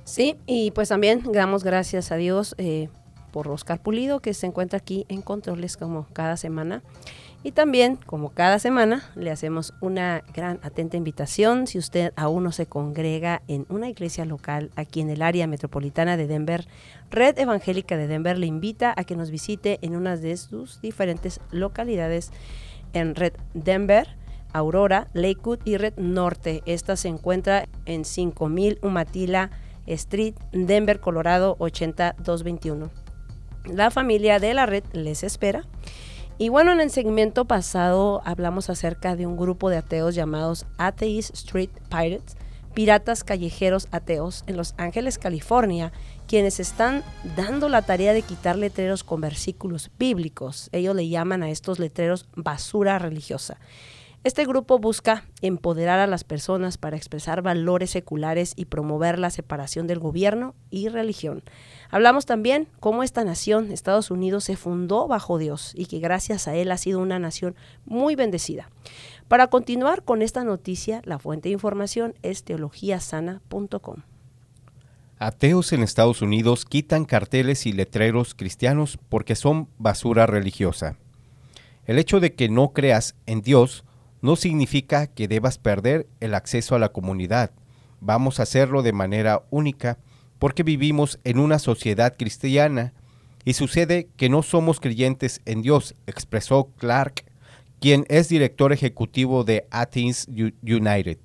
Sí, 0.03 0.35
y 0.47 0.71
pues 0.71 0.89
también 0.89 1.21
damos 1.31 1.63
gracias 1.63 2.11
a 2.11 2.15
Dios 2.15 2.55
eh, 2.57 2.89
por 3.31 3.47
Oscar 3.47 3.81
Pulido, 3.81 4.19
que 4.19 4.33
se 4.33 4.47
encuentra 4.47 4.77
aquí 4.77 5.05
en 5.09 5.21
controles 5.21 5.77
como 5.77 6.07
cada 6.13 6.37
semana. 6.37 6.83
Y 7.41 7.53
también, 7.53 7.95
como 7.95 8.31
cada 8.31 8.59
semana, 8.59 9.09
le 9.15 9.31
hacemos 9.31 9.73
una 9.79 10.23
gran 10.33 10.59
atenta 10.61 10.97
invitación. 10.97 11.67
Si 11.67 11.77
usted 11.77 12.11
aún 12.17 12.43
no 12.43 12.51
se 12.51 12.65
congrega 12.65 13.41
en 13.47 13.65
una 13.69 13.87
iglesia 13.87 14.25
local 14.25 14.71
aquí 14.75 14.99
en 14.99 15.09
el 15.09 15.21
área 15.21 15.47
metropolitana 15.47 16.17
de 16.17 16.27
Denver, 16.27 16.67
Red 17.09 17.39
Evangélica 17.39 17.95
de 17.95 18.07
Denver 18.07 18.37
le 18.37 18.45
invita 18.45 18.93
a 18.97 19.05
que 19.05 19.15
nos 19.15 19.31
visite 19.31 19.79
en 19.81 19.95
una 19.95 20.17
de 20.17 20.35
sus 20.35 20.81
diferentes 20.81 21.39
localidades 21.51 22.31
en 22.91 23.15
Red 23.15 23.33
Denver, 23.53 24.17
Aurora, 24.51 25.07
Lakewood 25.13 25.59
y 25.63 25.77
Red 25.77 25.93
Norte. 25.95 26.61
Esta 26.65 26.97
se 26.97 27.07
encuentra 27.07 27.69
en 27.85 28.03
5000 28.03 28.79
Umatila 28.81 29.51
Street, 29.85 30.35
Denver, 30.51 30.99
Colorado 30.99 31.55
80221. 31.59 33.08
La 33.65 33.91
familia 33.91 34.39
de 34.39 34.53
la 34.53 34.65
red 34.65 34.83
les 34.93 35.23
espera. 35.23 35.65
Y 36.37 36.49
bueno, 36.49 36.71
en 36.71 36.79
el 36.79 36.89
segmento 36.89 37.45
pasado 37.45 38.21
hablamos 38.23 38.69
acerca 38.69 39.15
de 39.15 39.25
un 39.25 39.35
grupo 39.35 39.69
de 39.69 39.77
ateos 39.77 40.15
llamados 40.15 40.65
Atheist 40.77 41.33
Street 41.33 41.69
Pirates, 41.89 42.37
piratas 42.73 43.25
callejeros 43.25 43.89
ateos 43.91 44.45
en 44.47 44.55
Los 44.55 44.73
Ángeles, 44.77 45.17
California, 45.17 45.91
quienes 46.27 46.61
están 46.61 47.03
dando 47.35 47.67
la 47.67 47.81
tarea 47.81 48.13
de 48.13 48.21
quitar 48.21 48.55
letreros 48.55 49.03
con 49.03 49.19
versículos 49.19 49.91
bíblicos. 49.99 50.69
Ellos 50.71 50.95
le 50.95 51.09
llaman 51.09 51.43
a 51.43 51.49
estos 51.49 51.77
letreros 51.77 52.25
basura 52.35 52.99
religiosa. 52.99 53.57
Este 54.25 54.45
grupo 54.45 54.79
busca 54.79 55.23
empoderar 55.41 55.99
a 55.99 56.07
las 56.07 56.25
personas 56.25 56.77
para 56.77 56.97
expresar 56.97 57.41
valores 57.41 57.91
seculares 57.91 58.51
y 58.57 58.65
promover 58.65 59.17
la 59.17 59.29
separación 59.29 59.87
del 59.87 59.99
gobierno 59.99 60.55
y 60.69 60.89
religión. 60.89 61.41
Hablamos 61.89 62.25
también 62.25 62.67
cómo 62.81 63.03
esta 63.03 63.23
nación, 63.23 63.71
Estados 63.71 64.11
Unidos, 64.11 64.43
se 64.43 64.57
fundó 64.57 65.07
bajo 65.07 65.37
Dios 65.37 65.71
y 65.73 65.85
que 65.85 65.99
gracias 65.99 66.49
a 66.49 66.55
él 66.55 66.69
ha 66.73 66.77
sido 66.77 66.99
una 66.99 67.17
nación 67.17 67.55
muy 67.85 68.15
bendecida. 68.15 68.69
Para 69.29 69.47
continuar 69.47 70.03
con 70.03 70.21
esta 70.21 70.43
noticia, 70.43 71.01
la 71.05 71.17
fuente 71.17 71.47
de 71.47 71.53
información 71.53 72.13
es 72.21 72.43
teologiasana.com. 72.43 74.03
Ateos 75.17 75.71
en 75.71 75.81
Estados 75.81 76.21
Unidos 76.21 76.65
quitan 76.65 77.05
carteles 77.05 77.65
y 77.65 77.71
letreros 77.71 78.35
cristianos 78.35 78.99
porque 79.07 79.35
son 79.35 79.69
basura 79.77 80.25
religiosa. 80.25 80.97
El 81.85 81.99
hecho 81.99 82.19
de 82.19 82.35
que 82.35 82.49
no 82.49 82.73
creas 82.73 83.15
en 83.25 83.41
Dios 83.41 83.85
no 84.21 84.35
significa 84.35 85.07
que 85.07 85.27
debas 85.27 85.57
perder 85.57 86.07
el 86.19 86.33
acceso 86.35 86.75
a 86.75 86.79
la 86.79 86.89
comunidad. 86.89 87.51
Vamos 88.01 88.39
a 88.39 88.43
hacerlo 88.43 88.81
de 88.81 88.93
manera 88.93 89.43
única 89.49 89.97
porque 90.39 90.63
vivimos 90.63 91.19
en 91.23 91.39
una 91.39 91.59
sociedad 91.59 92.15
cristiana 92.17 92.93
y 93.45 93.53
sucede 93.53 94.09
que 94.17 94.29
no 94.29 94.41
somos 94.41 94.79
creyentes 94.79 95.41
en 95.45 95.61
Dios, 95.61 95.95
expresó 96.07 96.71
Clark, 96.77 97.25
quien 97.79 98.05
es 98.09 98.29
director 98.29 98.73
ejecutivo 98.73 99.43
de 99.43 99.65
Athens 99.71 100.27
United. 100.27 101.17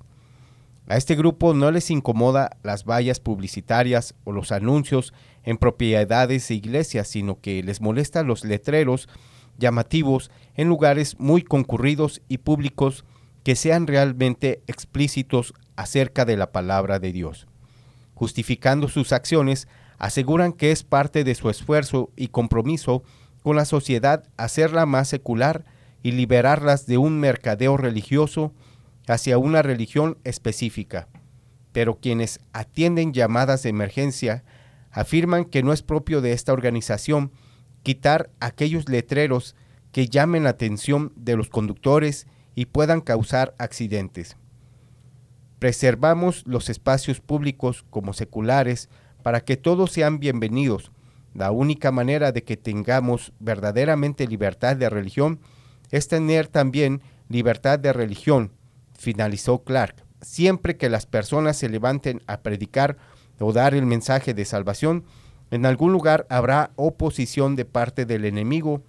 A 0.87 0.97
este 0.97 1.15
grupo 1.15 1.53
no 1.53 1.71
les 1.71 1.89
incomoda 1.89 2.57
las 2.63 2.85
vallas 2.85 3.19
publicitarias 3.19 4.13
o 4.23 4.31
los 4.31 4.51
anuncios 4.51 5.13
en 5.43 5.57
propiedades 5.57 6.49
e 6.51 6.55
iglesias, 6.55 7.07
sino 7.07 7.39
que 7.39 7.63
les 7.63 7.81
molesta 7.81 8.23
los 8.23 8.45
letreros 8.45 9.09
llamativos 9.57 10.31
en 10.55 10.67
lugares 10.67 11.19
muy 11.19 11.41
concurridos 11.41 12.21
y 12.27 12.39
públicos 12.39 13.05
que 13.43 13.55
sean 13.55 13.87
realmente 13.87 14.61
explícitos 14.67 15.53
acerca 15.75 16.25
de 16.25 16.37
la 16.37 16.51
palabra 16.51 16.99
de 16.99 17.11
Dios. 17.11 17.47
Justificando 18.13 18.87
sus 18.87 19.11
acciones, 19.11 19.67
aseguran 19.97 20.53
que 20.53 20.71
es 20.71 20.83
parte 20.83 21.23
de 21.23 21.35
su 21.35 21.49
esfuerzo 21.49 22.11
y 22.15 22.29
compromiso 22.29 23.03
con 23.43 23.55
la 23.55 23.65
sociedad 23.65 24.23
hacerla 24.37 24.85
más 24.85 25.07
secular 25.07 25.65
y 26.01 26.11
liberarlas 26.11 26.87
de 26.87 26.97
un 26.97 27.19
mercadeo 27.19 27.77
religioso 27.77 28.53
hacia 29.07 29.37
una 29.37 29.61
religión 29.61 30.17
específica. 30.23 31.07
Pero 31.71 31.99
quienes 31.99 32.39
atienden 32.53 33.13
llamadas 33.13 33.63
de 33.63 33.69
emergencia 33.69 34.43
afirman 34.91 35.45
que 35.45 35.61
no 35.61 35.73
es 35.73 35.83
propio 35.83 36.21
de 36.21 36.31
esta 36.31 36.53
organización 36.53 37.31
quitar 37.85 38.31
aquellos 38.39 38.89
letreros 38.89 39.55
que 39.93 40.07
llamen 40.09 40.43
la 40.43 40.49
atención 40.49 41.13
de 41.15 41.37
los 41.37 41.49
conductores 41.49 42.25
y 42.55 42.65
puedan 42.65 42.99
causar 42.99 43.53
accidentes. 43.59 44.35
Preservamos 45.59 46.43
los 46.47 46.69
espacios 46.69 47.21
públicos 47.21 47.85
como 47.91 48.13
seculares 48.13 48.89
para 49.23 49.41
que 49.41 49.55
todos 49.55 49.91
sean 49.91 50.19
bienvenidos. 50.19 50.91
La 51.35 51.51
única 51.51 51.91
manera 51.91 52.31
de 52.31 52.43
que 52.43 52.57
tengamos 52.57 53.31
verdaderamente 53.39 54.27
libertad 54.27 54.75
de 54.75 54.89
religión 54.89 55.39
es 55.91 56.07
tener 56.07 56.47
también 56.47 57.01
libertad 57.29 57.77
de 57.77 57.93
religión, 57.93 58.51
finalizó 58.97 59.63
Clark. 59.63 60.03
Siempre 60.21 60.75
que 60.75 60.89
las 60.89 61.05
personas 61.05 61.57
se 61.57 61.69
levanten 61.69 62.23
a 62.25 62.41
predicar 62.41 62.97
o 63.39 63.53
dar 63.53 63.75
el 63.75 63.85
mensaje 63.85 64.33
de 64.33 64.45
salvación, 64.45 65.05
en 65.51 65.65
algún 65.65 65.91
lugar 65.91 66.25
habrá 66.29 66.71
oposición 66.75 67.55
de 67.55 67.65
parte 67.65 68.05
del 68.05 68.25
enemigo 68.25 68.81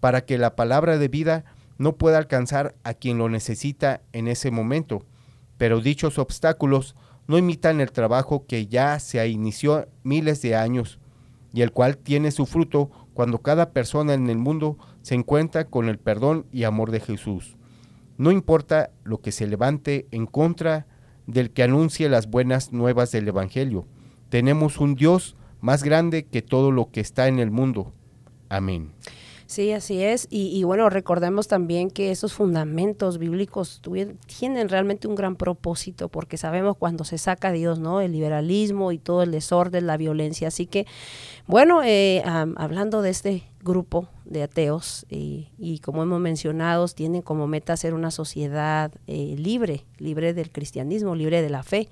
para 0.00 0.24
que 0.24 0.38
la 0.38 0.54
palabra 0.56 0.98
de 0.98 1.08
vida 1.08 1.44
no 1.78 1.96
pueda 1.96 2.18
alcanzar 2.18 2.74
a 2.84 2.94
quien 2.94 3.18
lo 3.18 3.28
necesita 3.28 4.02
en 4.12 4.28
ese 4.28 4.50
momento. 4.50 5.04
Pero 5.58 5.80
dichos 5.80 6.18
obstáculos 6.18 6.94
no 7.26 7.38
imitan 7.38 7.80
el 7.80 7.90
trabajo 7.90 8.46
que 8.46 8.66
ya 8.66 8.98
se 9.00 9.26
inició 9.28 9.88
miles 10.02 10.42
de 10.42 10.56
años 10.56 10.98
y 11.52 11.62
el 11.62 11.72
cual 11.72 11.96
tiene 11.96 12.30
su 12.32 12.46
fruto 12.46 12.90
cuando 13.14 13.38
cada 13.38 13.70
persona 13.70 14.14
en 14.14 14.28
el 14.28 14.38
mundo 14.38 14.76
se 15.02 15.14
encuentra 15.14 15.64
con 15.64 15.88
el 15.88 15.98
perdón 15.98 16.46
y 16.52 16.64
amor 16.64 16.90
de 16.90 17.00
Jesús. 17.00 17.56
No 18.18 18.30
importa 18.30 18.90
lo 19.04 19.20
que 19.20 19.32
se 19.32 19.46
levante 19.46 20.06
en 20.10 20.26
contra 20.26 20.86
del 21.26 21.50
que 21.50 21.62
anuncie 21.62 22.08
las 22.08 22.28
buenas 22.28 22.72
nuevas 22.72 23.10
del 23.12 23.28
Evangelio. 23.28 23.86
Tenemos 24.28 24.78
un 24.78 24.94
Dios 24.94 25.36
más 25.64 25.82
grande 25.82 26.26
que 26.26 26.42
todo 26.42 26.70
lo 26.70 26.90
que 26.90 27.00
está 27.00 27.26
en 27.26 27.38
el 27.38 27.50
mundo. 27.50 27.90
Amén. 28.50 28.92
Sí, 29.46 29.72
así 29.72 30.02
es. 30.02 30.26
Y, 30.30 30.62
bueno, 30.64 30.90
recordemos 30.90 31.48
también 31.48 31.90
que 31.90 32.10
esos 32.10 32.34
fundamentos 32.34 33.16
bíblicos 33.16 33.80
tienen 34.38 34.68
realmente 34.68 35.08
un 35.08 35.14
gran 35.14 35.36
propósito, 35.36 36.10
porque 36.10 36.36
sabemos 36.36 36.76
cuando 36.76 37.04
se 37.04 37.16
saca 37.16 37.50
Dios, 37.50 37.78
¿no? 37.78 38.02
El 38.02 38.12
liberalismo 38.12 38.92
y 38.92 38.98
todo 38.98 39.22
el 39.22 39.30
desorden, 39.30 39.86
la 39.86 39.96
violencia. 39.96 40.48
Así 40.48 40.66
que, 40.66 40.86
bueno, 41.46 41.82
eh, 41.82 42.22
hablando 42.26 43.00
de 43.00 43.08
este 43.08 43.44
grupo 43.62 44.08
de 44.26 44.42
ateos, 44.42 45.06
y, 45.08 45.78
como 45.82 46.02
hemos 46.02 46.20
mencionado, 46.20 46.86
tienen 46.88 47.22
como 47.22 47.46
meta 47.46 47.74
ser 47.78 47.94
una 47.94 48.10
sociedad 48.10 48.92
eh, 49.06 49.34
libre, 49.38 49.86
libre 49.96 50.34
del 50.34 50.50
cristianismo, 50.50 51.14
libre 51.14 51.40
de 51.40 51.48
la 51.48 51.62
fe 51.62 51.88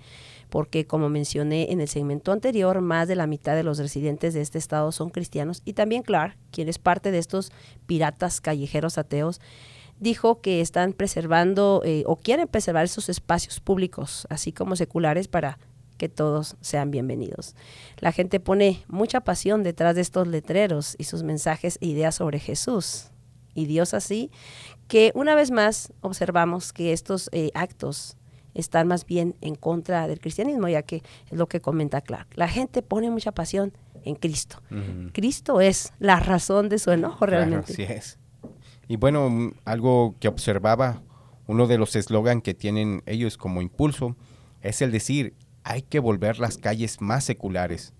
porque 0.52 0.86
como 0.86 1.08
mencioné 1.08 1.72
en 1.72 1.80
el 1.80 1.88
segmento 1.88 2.30
anterior, 2.30 2.82
más 2.82 3.08
de 3.08 3.16
la 3.16 3.26
mitad 3.26 3.54
de 3.54 3.62
los 3.62 3.78
residentes 3.78 4.34
de 4.34 4.42
este 4.42 4.58
estado 4.58 4.92
son 4.92 5.08
cristianos 5.08 5.62
y 5.64 5.72
también 5.72 6.02
Clark, 6.02 6.36
quien 6.50 6.68
es 6.68 6.78
parte 6.78 7.10
de 7.10 7.16
estos 7.16 7.50
piratas 7.86 8.42
callejeros 8.42 8.98
ateos, 8.98 9.40
dijo 9.98 10.42
que 10.42 10.60
están 10.60 10.92
preservando 10.92 11.80
eh, 11.86 12.04
o 12.06 12.16
quieren 12.16 12.48
preservar 12.48 12.84
esos 12.84 13.08
espacios 13.08 13.60
públicos, 13.60 14.26
así 14.28 14.52
como 14.52 14.76
seculares, 14.76 15.26
para 15.26 15.58
que 15.96 16.10
todos 16.10 16.56
sean 16.60 16.90
bienvenidos. 16.90 17.56
La 17.96 18.12
gente 18.12 18.38
pone 18.38 18.84
mucha 18.88 19.22
pasión 19.22 19.62
detrás 19.62 19.94
de 19.94 20.02
estos 20.02 20.28
letreros 20.28 20.96
y 20.98 21.04
sus 21.04 21.22
mensajes 21.22 21.78
e 21.80 21.86
ideas 21.86 22.16
sobre 22.16 22.38
Jesús 22.38 23.06
y 23.54 23.64
Dios 23.64 23.94
así, 23.94 24.30
que 24.86 25.12
una 25.14 25.34
vez 25.34 25.50
más 25.50 25.94
observamos 26.02 26.74
que 26.74 26.92
estos 26.92 27.30
eh, 27.32 27.50
actos 27.54 28.18
están 28.54 28.88
más 28.88 29.06
bien 29.06 29.34
en 29.40 29.54
contra 29.54 30.08
del 30.08 30.20
cristianismo, 30.20 30.68
ya 30.68 30.82
que 30.82 31.02
es 31.30 31.38
lo 31.38 31.48
que 31.48 31.60
comenta 31.60 32.00
Clark. 32.00 32.28
La 32.34 32.48
gente 32.48 32.82
pone 32.82 33.10
mucha 33.10 33.32
pasión 33.32 33.72
en 34.04 34.14
Cristo. 34.16 34.62
Cristo 35.12 35.60
es 35.60 35.92
la 35.98 36.20
razón 36.20 36.68
de 36.68 36.78
su 36.78 36.90
enojo 36.90 37.26
realmente. 37.26 37.72
así 37.72 37.82
es. 37.82 38.18
Y 38.88 38.96
bueno, 38.96 39.30
mm, 39.30 39.52
algo 39.64 40.14
que 40.20 40.28
observaba, 40.28 41.02
uno 41.46 41.66
de 41.66 41.78
los 41.78 41.96
eslogan 41.96 42.40
que 42.40 42.54
tienen 42.54 43.02
ellos 43.06 43.36
como 43.36 43.62
impulso 43.62 44.16
es 44.60 44.82
el 44.82 44.90
decir, 44.90 45.34
hay 45.64 45.82
que 45.82 45.98
volver 45.98 46.38
las 46.38 46.58
calles 46.58 47.00
más 47.00 47.24
seculares. 47.24 47.94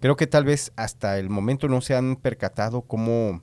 Creo 0.00 0.16
que 0.16 0.26
tal 0.26 0.44
vez 0.44 0.72
hasta 0.76 1.18
el 1.18 1.30
momento 1.30 1.68
no 1.68 1.80
se 1.80 1.94
han 1.94 2.16
percatado 2.16 2.82
cómo, 2.82 3.40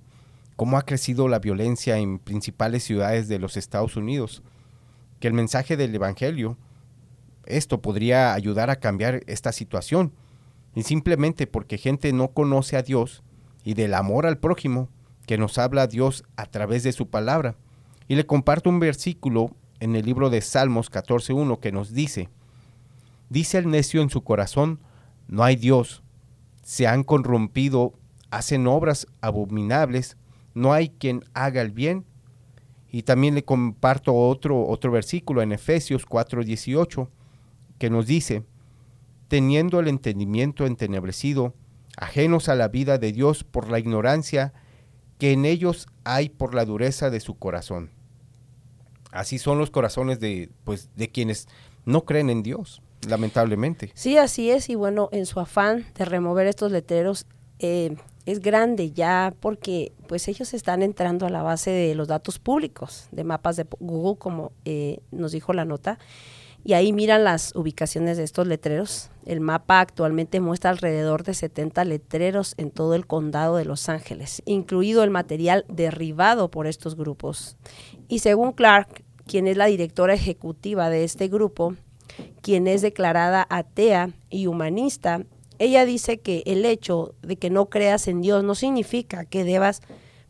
cómo 0.56 0.78
ha 0.78 0.84
crecido 0.84 1.28
la 1.28 1.40
violencia 1.40 1.98
en 1.98 2.20
principales 2.20 2.84
ciudades 2.84 3.28
de 3.28 3.40
los 3.40 3.58
Estados 3.58 3.96
Unidos 3.96 4.44
que 5.24 5.30
el 5.30 5.34
mensaje 5.34 5.78
del 5.78 5.96
Evangelio, 5.96 6.58
esto 7.46 7.82
podría 7.82 8.34
ayudar 8.34 8.70
a 8.70 8.76
cambiar 8.76 9.24
esta 9.26 9.54
situación. 9.54 10.12
Y 10.76 10.84
simplemente 10.84 11.48
porque 11.48 11.78
gente 11.78 12.12
no 12.12 12.34
conoce 12.34 12.76
a 12.76 12.82
Dios 12.82 13.24
y 13.64 13.74
del 13.74 13.94
amor 13.94 14.26
al 14.26 14.38
prójimo 14.38 14.90
que 15.26 15.38
nos 15.38 15.58
habla 15.58 15.88
Dios 15.88 16.26
a 16.36 16.48
través 16.48 16.84
de 16.84 16.92
su 16.92 17.10
palabra. 17.10 17.56
Y 18.10 18.16
le 18.16 18.26
comparto 18.26 18.70
un 18.70 18.82
versículo 18.82 19.56
en 19.80 19.96
el 19.96 20.06
libro 20.06 20.30
de 20.30 20.42
Salmos 20.42 20.92
14.1 20.92 21.58
que 21.62 21.72
nos 21.72 21.94
dice, 21.94 22.30
dice 23.30 23.60
el 23.60 23.70
necio 23.70 24.02
en 24.02 24.10
su 24.10 24.26
corazón, 24.26 24.82
no 25.30 25.46
hay 25.46 25.56
Dios, 25.56 26.04
se 26.64 26.86
han 26.86 27.06
corrompido, 27.06 27.94
hacen 28.30 28.68
obras 28.68 29.08
abominables, 29.22 30.18
no 30.54 30.74
hay 30.74 30.90
quien 30.90 31.24
haga 31.34 31.62
el 31.62 31.72
bien, 31.72 32.04
y 32.94 33.02
también 33.02 33.34
le 33.34 33.44
comparto 33.44 34.14
otro, 34.14 34.68
otro 34.68 34.92
versículo 34.92 35.42
en 35.42 35.52
Efesios 35.52 36.06
4:18 36.06 37.10
que 37.80 37.90
nos 37.90 38.06
dice, 38.06 38.44
teniendo 39.28 39.80
el 39.80 39.88
entendimiento 39.88 40.68
entenebrecido, 40.68 41.56
ajenos 41.98 42.50
a 42.50 42.56
la 42.56 42.68
vida 42.68 43.00
de 43.00 43.12
Dios 43.12 43.44
por 43.44 43.72
la 43.72 43.80
ignorancia 43.80 44.54
que 45.18 45.32
en 45.32 45.44
ellos 45.44 45.88
hay 46.04 46.30
por 46.30 46.54
la 46.54 46.66
dureza 46.66 47.10
de 47.10 47.20
su 47.20 47.36
corazón. 47.36 47.90
Así 49.12 49.40
son 49.40 49.58
los 49.58 49.72
corazones 49.72 50.20
de, 50.20 50.52
pues, 50.64 50.92
de 50.96 51.10
quienes 51.10 51.48
no 51.86 52.06
creen 52.06 52.30
en 52.30 52.44
Dios. 52.44 52.82
lamentablemente. 53.08 53.92
Sí, 53.96 54.18
así 54.18 54.50
es. 54.50 54.70
Y 54.70 54.76
bueno, 54.76 55.10
en 55.12 55.26
su 55.26 55.42
afán 55.42 55.86
de 55.96 56.06
remover 56.06 56.48
estos 56.48 56.72
letreros, 56.72 57.26
eh, 57.60 57.98
es 58.26 58.40
grande 58.40 58.92
ya 58.92 59.34
porque 59.40 59.92
pues 60.08 60.28
ellos 60.28 60.54
están 60.54 60.82
entrando 60.82 61.26
a 61.26 61.30
la 61.30 61.44
base 61.44 61.72
de 61.72 61.96
los 61.96 62.08
datos 62.08 62.40
públicos, 62.40 63.08
de 63.12 63.24
mapas 63.24 63.58
de 63.58 63.66
Google, 63.80 64.18
como 64.18 64.52
eh, 64.66 65.00
nos 65.12 65.32
dijo 65.32 65.54
la 65.54 65.66
nota, 65.66 66.00
y 66.66 66.74
ahí 66.74 66.94
miran 66.94 67.26
las 67.26 67.54
ubicaciones 67.56 68.16
de 68.16 68.24
estos 68.24 68.48
letreros. 68.48 69.10
El 69.26 69.42
mapa 69.42 69.82
actualmente 69.82 70.40
muestra 70.40 70.70
alrededor 70.70 71.24
de 71.24 71.34
70 71.34 71.84
letreros 71.84 72.54
en 72.58 72.72
todo 72.72 72.96
el 72.96 73.06
condado 73.06 73.58
de 73.58 73.66
Los 73.66 73.90
Ángeles, 73.90 74.42
incluido 74.46 75.04
el 75.04 75.10
material 75.10 75.66
derribado 75.68 76.50
por 76.50 76.68
estos 76.68 76.96
grupos. 76.96 77.58
Y 78.08 78.20
según 78.20 78.54
Clark, 78.54 79.04
quien 79.28 79.48
es 79.48 79.58
la 79.58 79.66
directora 79.66 80.14
ejecutiva 80.14 80.90
de 80.90 81.04
este 81.04 81.28
grupo, 81.28 81.76
quien 82.42 82.68
es 82.68 82.82
declarada 82.82 83.46
atea 83.50 84.12
y 84.30 84.48
humanista, 84.48 85.24
ella 85.60 85.86
dice 85.86 86.20
que 86.20 86.44
el 86.46 86.66
hecho 86.66 87.16
de 87.22 87.38
que 87.38 87.50
no 87.50 87.68
creas 87.70 88.08
en 88.08 88.22
Dios 88.22 88.44
no 88.44 88.56
significa 88.56 89.26
que 89.26 89.44
debas 89.44 89.82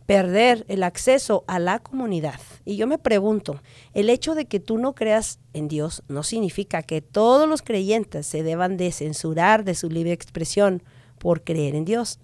perder 0.05 0.65
el 0.67 0.83
acceso 0.83 1.43
a 1.47 1.59
la 1.59 1.79
comunidad. 1.79 2.39
Y 2.65 2.75
yo 2.75 2.87
me 2.87 2.97
pregunto, 2.97 3.61
el 3.93 4.09
hecho 4.09 4.35
de 4.35 4.45
que 4.45 4.59
tú 4.59 4.77
no 4.77 4.93
creas 4.93 5.39
en 5.53 5.67
Dios 5.67 6.03
no 6.07 6.23
significa 6.23 6.83
que 6.83 7.01
todos 7.01 7.47
los 7.47 7.61
creyentes 7.61 8.27
se 8.27 8.43
deban 8.43 8.77
de 8.77 8.91
censurar 8.91 9.63
de 9.63 9.75
su 9.75 9.89
libre 9.89 10.11
expresión 10.11 10.83
por 11.17 11.43
creer 11.43 11.75
en 11.75 11.85
Dios. 11.85 12.19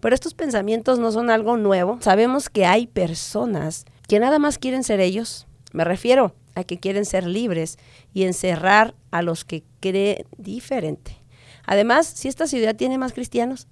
Pero 0.00 0.14
estos 0.14 0.34
pensamientos 0.34 0.98
no 0.98 1.12
son 1.12 1.30
algo 1.30 1.56
nuevo. 1.56 1.98
Sabemos 2.00 2.48
que 2.48 2.66
hay 2.66 2.86
personas 2.86 3.84
que 4.08 4.18
nada 4.18 4.38
más 4.38 4.58
quieren 4.58 4.82
ser 4.82 5.00
ellos. 5.00 5.46
Me 5.72 5.84
refiero 5.84 6.34
a 6.56 6.64
que 6.64 6.80
quieren 6.80 7.04
ser 7.04 7.26
libres 7.26 7.78
y 8.12 8.24
encerrar 8.24 8.94
a 9.12 9.22
los 9.22 9.44
que 9.44 9.62
creen 9.78 10.26
diferente. 10.36 11.19
Además, 11.70 12.08
si 12.08 12.26
esta 12.26 12.48
ciudad 12.48 12.74
tiene 12.74 12.98
más 12.98 13.12
cristianos, 13.12 13.68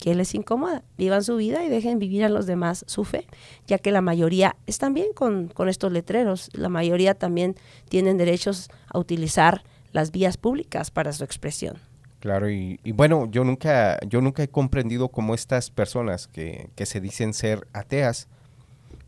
¿qué 0.00 0.14
les 0.14 0.34
incomoda? 0.34 0.84
Vivan 0.96 1.22
su 1.22 1.36
vida 1.36 1.62
y 1.62 1.68
dejen 1.68 1.98
vivir 1.98 2.24
a 2.24 2.30
los 2.30 2.46
demás 2.46 2.82
su 2.88 3.04
fe, 3.04 3.26
ya 3.66 3.76
que 3.76 3.92
la 3.92 4.00
mayoría 4.00 4.56
están 4.66 4.94
bien 4.94 5.08
con, 5.12 5.52
estos 5.68 5.92
letreros. 5.92 6.48
La 6.54 6.70
mayoría 6.70 7.12
también 7.12 7.56
tienen 7.90 8.16
derechos 8.16 8.70
a 8.88 8.98
utilizar 8.98 9.64
las 9.92 10.12
vías 10.12 10.38
públicas 10.38 10.90
para 10.90 11.12
su 11.12 11.24
expresión. 11.24 11.76
Claro, 12.20 12.48
y, 12.48 12.80
y, 12.84 12.92
bueno, 12.92 13.28
yo 13.30 13.44
nunca, 13.44 13.98
yo 14.08 14.22
nunca 14.22 14.42
he 14.42 14.48
comprendido 14.48 15.10
cómo 15.10 15.34
estas 15.34 15.68
personas 15.68 16.28
que, 16.28 16.70
que, 16.74 16.86
se 16.86 17.02
dicen 17.02 17.34
ser 17.34 17.68
ateas, 17.74 18.28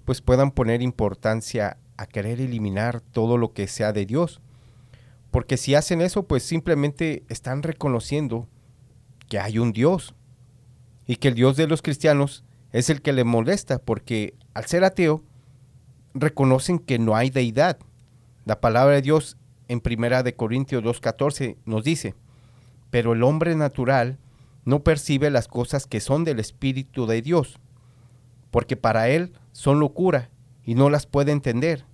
pues 0.04 0.20
puedan 0.20 0.50
poner 0.50 0.82
importancia 0.82 1.78
a 1.96 2.04
querer 2.04 2.42
eliminar 2.42 3.00
todo 3.00 3.38
lo 3.38 3.54
que 3.54 3.68
sea 3.68 3.94
de 3.94 4.04
Dios. 4.04 4.42
Porque 5.34 5.56
si 5.56 5.74
hacen 5.74 6.00
eso, 6.00 6.28
pues 6.28 6.44
simplemente 6.44 7.24
están 7.28 7.64
reconociendo 7.64 8.46
que 9.28 9.40
hay 9.40 9.58
un 9.58 9.72
Dios 9.72 10.14
y 11.08 11.16
que 11.16 11.26
el 11.26 11.34
Dios 11.34 11.56
de 11.56 11.66
los 11.66 11.82
cristianos 11.82 12.44
es 12.70 12.88
el 12.88 13.02
que 13.02 13.12
le 13.12 13.24
molesta, 13.24 13.80
porque 13.80 14.34
al 14.54 14.66
ser 14.66 14.84
ateo, 14.84 15.24
reconocen 16.14 16.78
que 16.78 17.00
no 17.00 17.16
hay 17.16 17.30
deidad. 17.30 17.80
La 18.44 18.60
palabra 18.60 18.94
de 18.94 19.02
Dios 19.02 19.36
en 19.66 19.80
Primera 19.80 20.22
de 20.22 20.36
Corintios 20.36 20.84
2.14 20.84 21.56
nos 21.64 21.82
dice, 21.82 22.14
pero 22.90 23.12
el 23.12 23.24
hombre 23.24 23.56
natural 23.56 24.20
no 24.64 24.84
percibe 24.84 25.32
las 25.32 25.48
cosas 25.48 25.88
que 25.88 25.98
son 25.98 26.22
del 26.22 26.38
Espíritu 26.38 27.06
de 27.06 27.22
Dios, 27.22 27.58
porque 28.52 28.76
para 28.76 29.08
él 29.08 29.32
son 29.50 29.80
locura 29.80 30.30
y 30.62 30.76
no 30.76 30.90
las 30.90 31.06
puede 31.06 31.32
entender, 31.32 31.86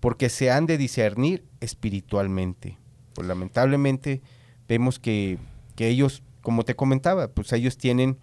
porque 0.00 0.28
se 0.28 0.50
han 0.50 0.66
de 0.66 0.78
discernir 0.78 1.44
espiritualmente. 1.60 2.78
Pues 3.14 3.26
lamentablemente 3.26 4.22
vemos 4.68 4.98
que, 4.98 5.38
que 5.74 5.88
ellos, 5.88 6.22
como 6.42 6.64
te 6.64 6.76
comentaba, 6.76 7.28
pues 7.28 7.52
ellos 7.52 7.76
tienen 7.78 8.18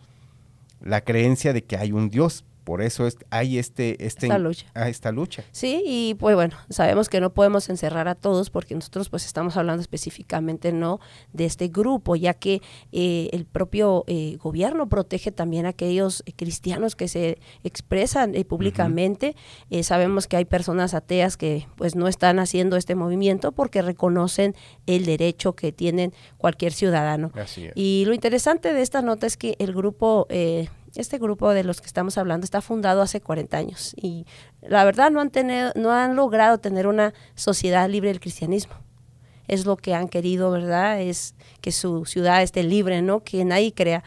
la 0.81 1.01
creencia 1.01 1.53
de 1.53 1.63
que 1.63 1.77
hay 1.77 1.91
un 1.91 2.09
Dios, 2.09 2.45
por 2.65 2.81
eso 2.81 3.05
es, 3.05 3.15
hay 3.29 3.59
este, 3.59 3.91
este 4.05 4.25
esta 4.25 4.39
lucha. 4.39 4.65
Ah, 4.73 4.89
esta 4.89 5.11
lucha. 5.11 5.43
Sí, 5.51 5.83
y 5.85 6.15
pues 6.15 6.35
bueno, 6.35 6.57
sabemos 6.69 7.09
que 7.09 7.21
no 7.21 7.31
podemos 7.31 7.69
encerrar 7.69 8.07
a 8.07 8.15
todos 8.15 8.49
porque 8.49 8.73
nosotros 8.73 9.09
pues 9.09 9.25
estamos 9.25 9.55
hablando 9.55 9.81
específicamente 9.81 10.73
no 10.73 10.99
de 11.31 11.45
este 11.45 11.67
grupo, 11.67 12.15
ya 12.15 12.33
que 12.33 12.63
eh, 12.91 13.29
el 13.33 13.45
propio 13.45 14.03
eh, 14.07 14.37
gobierno 14.41 14.89
protege 14.89 15.31
también 15.31 15.67
a 15.67 15.69
aquellos 15.69 16.23
cristianos 16.35 16.95
que 16.95 17.07
se 17.07 17.37
expresan 17.63 18.33
eh, 18.33 18.43
públicamente. 18.45 19.35
Uh 19.69 19.75
-huh. 19.75 19.83
sabemos 19.83 20.25
que 20.27 20.37
hay 20.37 20.45
personas 20.45 20.95
ateas 20.95 21.37
que 21.37 21.67
pues 21.75 21.95
no 21.95 22.07
están 22.07 22.39
haciendo 22.39 22.77
este 22.77 22.95
movimiento 22.95 23.51
porque 23.51 23.83
reconocen 23.83 24.55
el 24.87 25.05
derecho 25.05 25.53
que 25.53 25.71
tienen 25.71 26.13
cualquier 26.37 26.73
ciudadano. 26.73 27.31
Así 27.35 27.65
es. 27.65 27.73
Y 27.75 28.05
lo 28.07 28.15
interesante 28.15 28.73
de 28.73 28.81
esta 28.81 29.03
nota 29.03 29.27
es 29.27 29.37
que 29.37 29.55
el 29.59 29.71
grupo 29.71 30.27
este 30.95 31.17
grupo 31.17 31.51
de 31.51 31.63
los 31.63 31.81
que 31.81 31.87
estamos 31.87 32.17
hablando 32.17 32.45
está 32.45 32.61
fundado 32.61 33.01
hace 33.01 33.21
40 33.21 33.57
años 33.57 33.93
y 33.97 34.25
la 34.61 34.83
verdad 34.83 35.11
no 35.11 35.21
han, 35.21 35.29
tenido, 35.29 35.71
no 35.75 35.91
han 35.91 36.15
logrado 36.15 36.57
tener 36.59 36.87
una 36.87 37.13
sociedad 37.35 37.89
libre 37.89 38.09
del 38.09 38.19
cristianismo. 38.19 38.75
Es 39.47 39.65
lo 39.65 39.77
que 39.77 39.93
han 39.93 40.07
querido, 40.07 40.49
¿verdad? 40.49 41.01
Es 41.01 41.35
que 41.61 41.71
su 41.71 42.05
ciudad 42.05 42.41
esté 42.41 42.63
libre, 42.63 43.01
¿no? 43.01 43.23
Que 43.23 43.45
nadie 43.45 43.73
crea. 43.73 44.03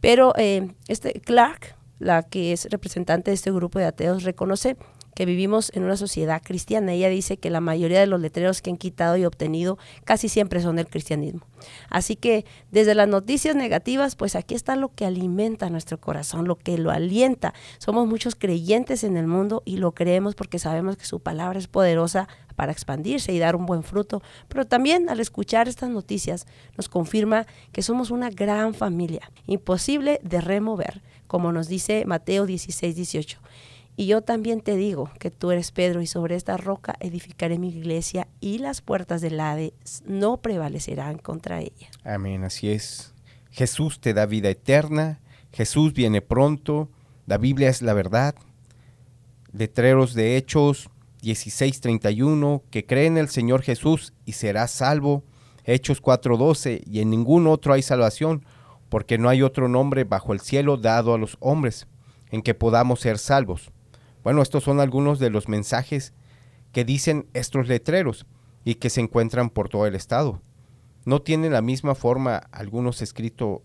Pero 0.00 0.32
eh, 0.36 0.72
este 0.88 1.20
Clark, 1.20 1.76
la 1.98 2.22
que 2.22 2.52
es 2.52 2.66
representante 2.70 3.30
de 3.30 3.36
este 3.36 3.52
grupo 3.52 3.78
de 3.78 3.84
ateos, 3.84 4.24
reconoce 4.24 4.76
que 5.14 5.26
vivimos 5.26 5.70
en 5.74 5.84
una 5.84 5.96
sociedad 5.96 6.42
cristiana. 6.42 6.92
Ella 6.92 7.08
dice 7.08 7.36
que 7.36 7.50
la 7.50 7.60
mayoría 7.60 8.00
de 8.00 8.06
los 8.06 8.20
letreros 8.20 8.62
que 8.62 8.70
han 8.70 8.76
quitado 8.76 9.16
y 9.16 9.24
obtenido 9.24 9.78
casi 10.04 10.28
siempre 10.28 10.60
son 10.60 10.76
del 10.76 10.88
cristianismo. 10.88 11.46
Así 11.88 12.16
que 12.16 12.44
desde 12.70 12.94
las 12.94 13.08
noticias 13.08 13.54
negativas, 13.56 14.16
pues 14.16 14.34
aquí 14.34 14.54
está 14.54 14.76
lo 14.76 14.94
que 14.94 15.04
alimenta 15.04 15.70
nuestro 15.70 16.00
corazón, 16.00 16.48
lo 16.48 16.56
que 16.56 16.78
lo 16.78 16.90
alienta. 16.90 17.54
Somos 17.78 18.06
muchos 18.06 18.34
creyentes 18.34 19.04
en 19.04 19.16
el 19.16 19.26
mundo 19.26 19.62
y 19.64 19.76
lo 19.76 19.92
creemos 19.92 20.34
porque 20.34 20.58
sabemos 20.58 20.96
que 20.96 21.04
su 21.04 21.20
palabra 21.20 21.58
es 21.58 21.68
poderosa 21.68 22.28
para 22.56 22.72
expandirse 22.72 23.32
y 23.32 23.38
dar 23.38 23.56
un 23.56 23.66
buen 23.66 23.82
fruto. 23.82 24.22
Pero 24.48 24.66
también 24.66 25.08
al 25.08 25.20
escuchar 25.20 25.68
estas 25.68 25.90
noticias 25.90 26.46
nos 26.76 26.88
confirma 26.88 27.46
que 27.72 27.82
somos 27.82 28.10
una 28.10 28.30
gran 28.30 28.74
familia, 28.74 29.30
imposible 29.46 30.20
de 30.22 30.40
remover, 30.40 31.02
como 31.26 31.52
nos 31.52 31.68
dice 31.68 32.04
Mateo 32.06 32.46
16, 32.46 32.96
18. 32.96 33.38
Y 34.00 34.06
yo 34.06 34.22
también 34.22 34.62
te 34.62 34.76
digo 34.76 35.10
que 35.18 35.30
tú 35.30 35.50
eres 35.50 35.72
Pedro 35.72 36.00
y 36.00 36.06
sobre 36.06 36.34
esta 36.34 36.56
roca 36.56 36.96
edificaré 37.00 37.58
mi 37.58 37.68
iglesia 37.68 38.28
y 38.40 38.56
las 38.56 38.80
puertas 38.80 39.20
del 39.20 39.38
Hades 39.38 39.74
no 40.06 40.38
prevalecerán 40.38 41.18
contra 41.18 41.60
ella. 41.60 41.90
Amén, 42.02 42.42
así 42.44 42.70
es. 42.70 43.12
Jesús 43.50 44.00
te 44.00 44.14
da 44.14 44.24
vida 44.24 44.48
eterna, 44.48 45.20
Jesús 45.52 45.92
viene 45.92 46.22
pronto, 46.22 46.88
la 47.26 47.36
Biblia 47.36 47.68
es 47.68 47.82
la 47.82 47.92
verdad. 47.92 48.34
Letreros 49.52 50.14
de 50.14 50.38
Hechos 50.38 50.88
16:31, 51.20 52.62
que 52.70 52.86
cree 52.86 53.04
en 53.04 53.18
el 53.18 53.28
Señor 53.28 53.60
Jesús 53.60 54.14
y 54.24 54.32
será 54.32 54.66
salvo. 54.66 55.24
Hechos 55.64 56.00
4:12, 56.00 56.84
y 56.86 57.00
en 57.00 57.10
ningún 57.10 57.46
otro 57.46 57.74
hay 57.74 57.82
salvación, 57.82 58.46
porque 58.88 59.18
no 59.18 59.28
hay 59.28 59.42
otro 59.42 59.68
nombre 59.68 60.04
bajo 60.04 60.32
el 60.32 60.40
cielo 60.40 60.78
dado 60.78 61.12
a 61.12 61.18
los 61.18 61.36
hombres 61.38 61.86
en 62.30 62.40
que 62.40 62.54
podamos 62.54 63.00
ser 63.00 63.18
salvos. 63.18 63.70
Bueno, 64.22 64.42
estos 64.42 64.64
son 64.64 64.80
algunos 64.80 65.18
de 65.18 65.30
los 65.30 65.48
mensajes 65.48 66.12
que 66.72 66.84
dicen 66.84 67.26
estos 67.32 67.68
letreros 67.68 68.26
y 68.64 68.76
que 68.76 68.90
se 68.90 69.00
encuentran 69.00 69.50
por 69.50 69.68
todo 69.68 69.86
el 69.86 69.94
estado. 69.94 70.40
No 71.04 71.22
tienen 71.22 71.52
la 71.52 71.62
misma 71.62 71.94
forma 71.94 72.36
algunos 72.52 73.00
escritos 73.02 73.60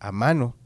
a 0.00 0.12
mano, 0.12 0.56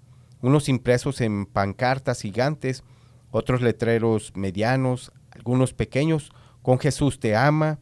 unos 0.40 0.68
impresos 0.68 1.20
en 1.20 1.46
pancartas 1.46 2.22
gigantes, 2.22 2.82
otros 3.30 3.60
letreros 3.60 4.32
medianos, 4.34 5.12
algunos 5.30 5.74
pequeños, 5.74 6.32
con 6.62 6.78
Jesús 6.78 7.20
te 7.20 7.36
ama, 7.36 7.78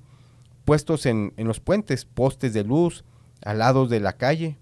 puestos 0.65 1.07
en, 1.07 1.35
en 1.37 1.47
los 1.47 1.61
puentes, 1.61 2.05
postes 2.05 2.53
de 2.53 2.65
luz, 2.65 3.05
al 3.45 3.59
lado 3.59 3.87
de 3.87 4.01
la 4.01 4.15
calle, 4.15 4.59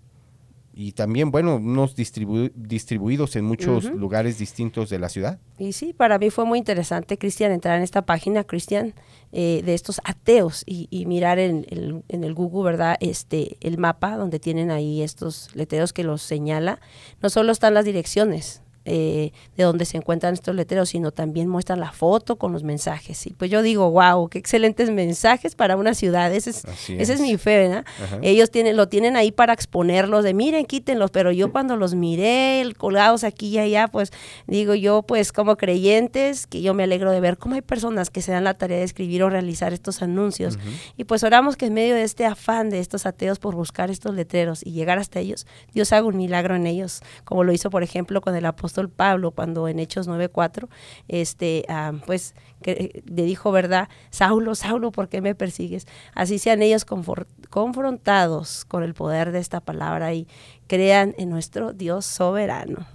y 0.81 0.93
también, 0.93 1.31
bueno, 1.31 1.57
unos 1.57 1.95
distribu 1.95 2.49
distribuidos 2.55 3.37
en 3.37 3.45
muchos 3.45 3.85
uh 3.85 3.89
-huh. 3.91 3.99
lugares 3.99 4.39
distintos 4.39 4.89
de 4.89 4.99
la 4.99 5.11
ciudad. 5.11 5.39
Y 5.59 5.75
sí, 5.75 5.93
para 5.93 6.19
mí 6.19 6.31
fue 6.31 6.47
muy 6.47 6.59
interesante, 6.59 7.19
Cristian, 7.19 7.53
entrar 7.53 7.77
en 7.77 7.83
esta 7.83 8.07
página, 8.07 8.45
Cristian, 8.45 8.95
eh, 9.31 9.61
de 9.63 9.75
estos 9.75 10.01
ateos 10.05 10.63
y, 10.65 10.89
y 10.91 11.05
mirar 11.05 11.39
en 11.39 11.67
el, 11.69 12.03
en 12.09 12.25
el, 12.25 12.33
Google, 12.33 12.65
¿verdad? 12.65 12.97
Este, 13.01 13.59
el 13.61 13.77
mapa 13.77 14.17
donde 14.17 14.41
tienen 14.41 14.71
ahí 14.71 15.03
estos 15.03 15.55
letreros 15.55 15.93
que 15.93 16.03
los 16.03 16.23
señala. 16.23 16.81
No 17.23 17.29
solo 17.29 17.53
están 17.53 17.75
las 17.75 17.85
direcciones, 17.85 18.63
eh, 18.87 19.33
de 19.59 19.65
donde 19.65 19.85
se 19.85 19.99
encuentran 19.99 20.33
estos 20.33 20.55
letreros, 20.55 20.89
sino 20.89 21.11
también 21.11 21.49
muestran 21.49 21.81
la 21.81 21.93
foto 21.93 22.37
con 22.37 22.51
los 22.53 22.63
mensajes. 22.63 23.27
Y 23.27 23.31
pues 23.31 23.51
yo 23.51 23.61
digo, 23.61 23.91
wow, 23.91 24.29
qué 24.31 24.39
excelentes 24.39 24.91
mensajes 24.91 25.55
para 25.55 25.77
una 25.77 25.93
ciudad. 25.93 26.35
Ese 26.35 26.51
es, 26.51 26.65
ese 26.89 27.13
es. 27.13 27.21
mi 27.21 27.37
fe, 27.37 27.69
¿verdad? 27.69 27.85
Ellos 28.23 28.51
tienen, 28.51 28.79
lo 28.79 28.89
tienen 28.89 29.17
ahí 29.17 29.33
para 29.33 29.53
exponerlos, 29.53 30.25
de 30.25 30.33
miren, 30.33 30.65
quítenlos, 30.65 31.11
pero 31.11 31.31
yo 31.31 31.53
cuando 31.53 31.77
los 31.77 31.95
miré 31.95 32.65
colgados 32.79 33.23
aquí 33.23 33.49
y 33.49 33.59
allá, 33.59 33.89
pues 33.89 34.13
digo 34.47 34.75
yo, 34.75 35.03
pues 35.03 35.31
como 35.31 35.57
creyentes, 35.57 36.47
que 36.47 36.63
yo 36.63 36.73
me 36.73 36.85
alegro 36.85 37.13
de 37.13 37.21
ver 37.21 37.37
cómo 37.37 37.57
hay 37.57 37.63
personas 37.63 38.09
que 38.09 38.23
se 38.23 38.33
dan 38.33 38.45
la 38.45 38.55
tarea 38.55 38.79
de 38.79 38.85
escribir 38.85 39.23
o 39.25 39.29
realizar 39.29 39.75
estos 39.75 40.01
anuncios. 40.01 40.59
Y 40.97 41.05
pues 41.05 41.23
oramos 41.23 41.59
que 41.59 41.67
en 41.67 41.75
medio 41.75 41.95
de 41.95 42.03
este 42.03 42.25
afán 42.25 42.71
de 42.71 42.81
estos 42.81 43.05
ateos 43.05 43.39
por 43.39 43.55
buscar 43.55 43.91
estos 43.91 44.15
letreros 44.15 44.65
y 44.65 44.73
llegar 44.73 44.99
hasta 44.99 45.21
ellos, 45.21 45.47
Dios 45.75 45.93
haga 45.93 46.07
un 46.07 46.17
milagro 46.17 46.57
en 46.57 46.67
ellos, 46.67 47.03
como 47.25 47.45
lo 47.45 47.53
hizo, 47.53 47.69
por 47.69 47.83
ejemplo, 47.83 48.23
con 48.23 48.35
el 48.35 48.47
apóstol 48.47 48.70
Pablo 48.95 49.33
cuando 49.33 49.69
en 49.69 49.79
Hechos 49.79 50.09
9:4 50.09 50.69
este 51.09 51.65
ah, 51.69 51.93
pues 52.07 52.35
que 52.63 53.03
le 53.07 53.23
dijo, 53.25 53.53
¿verdad? 53.53 53.89
Saulo, 54.11 54.55
Saulo, 54.55 54.93
¿por 54.93 55.09
qué 55.09 55.21
me 55.21 55.35
persigues? 55.35 55.87
Así 56.15 56.39
sean 56.39 56.63
ellos 56.63 56.85
confrontados 56.85 58.65
con 58.67 58.83
el 58.83 58.95
poder 58.95 59.33
de 59.33 59.39
esta 59.39 59.61
palabra 59.61 60.13
y 60.13 60.27
crean 60.67 61.15
en 61.19 61.31
nuestro 61.31 61.73
Dios 61.73 62.05
soberano. 62.05 62.87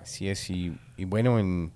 Así 0.00 0.28
es, 0.28 0.50
y, 0.50 0.74
bueno, 1.04 1.38
en, 1.38 1.72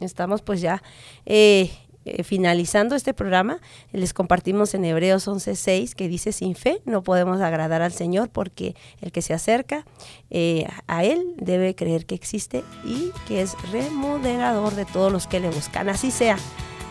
Estamos 0.00 0.42
pues 0.42 0.60
ya 0.60 0.80
eh, 1.26 1.70
eh, 2.16 2.24
finalizando 2.24 2.94
este 2.94 3.14
programa, 3.14 3.60
les 3.92 4.12
compartimos 4.12 4.74
en 4.74 4.84
Hebreos 4.84 5.26
11:6 5.28 5.94
que 5.94 6.08
dice, 6.08 6.32
sin 6.32 6.54
fe 6.54 6.80
no 6.84 7.02
podemos 7.02 7.40
agradar 7.40 7.82
al 7.82 7.92
Señor 7.92 8.28
porque 8.28 8.74
el 9.00 9.12
que 9.12 9.22
se 9.22 9.34
acerca 9.34 9.84
eh, 10.30 10.66
a 10.86 11.04
Él 11.04 11.34
debe 11.36 11.74
creer 11.74 12.06
que 12.06 12.14
existe 12.14 12.64
y 12.84 13.12
que 13.26 13.42
es 13.42 13.54
remodelador 13.72 14.74
de 14.74 14.84
todos 14.84 15.12
los 15.12 15.26
que 15.26 15.40
le 15.40 15.50
buscan. 15.50 15.88
Así 15.88 16.10
sea, 16.10 16.36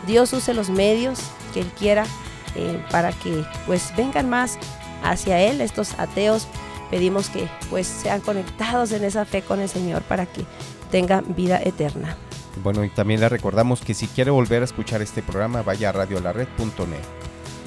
Dios 0.06 0.32
use 0.32 0.54
los 0.54 0.70
medios 0.70 1.20
que 1.52 1.60
Él 1.60 1.70
quiera 1.78 2.04
eh, 2.56 2.82
para 2.90 3.12
que 3.12 3.44
pues 3.66 3.92
vengan 3.96 4.28
más 4.28 4.58
hacia 5.02 5.40
Él, 5.40 5.60
estos 5.60 5.98
ateos. 5.98 6.48
Pedimos 6.90 7.28
que 7.28 7.46
pues 7.68 7.86
sean 7.86 8.20
conectados 8.20 8.92
en 8.92 9.04
esa 9.04 9.24
fe 9.24 9.42
con 9.42 9.60
el 9.60 9.68
Señor 9.68 10.02
para 10.02 10.26
que 10.26 10.44
tengan 10.90 11.34
vida 11.34 11.60
eterna. 11.62 12.16
Bueno, 12.62 12.84
y 12.84 12.90
también 12.90 13.20
le 13.20 13.28
recordamos 13.28 13.80
que 13.80 13.94
si 13.94 14.06
quiere 14.06 14.30
volver 14.30 14.62
a 14.62 14.64
escuchar 14.64 15.02
este 15.02 15.22
programa, 15.22 15.62
vaya 15.62 15.90
a 15.90 15.92
radiolared.net. 15.92 16.98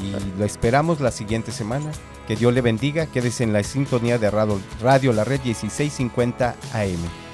Y 0.01 0.39
lo 0.39 0.45
esperamos 0.45 0.99
la 0.99 1.12
siguiente 1.12 1.51
semana. 1.51 1.91
Que 2.27 2.36
Dios 2.36 2.54
le 2.54 2.62
bendiga. 2.62 3.06
Quédese 3.08 3.43
en 3.43 3.54
la 3.54 3.63
sintonía 3.63 4.17
de 4.17 4.32
Radio, 4.32 4.60
Radio 4.82 5.13
La 5.13 5.23
Red 5.23 5.41
1650 5.43 6.56
AM. 6.73 7.31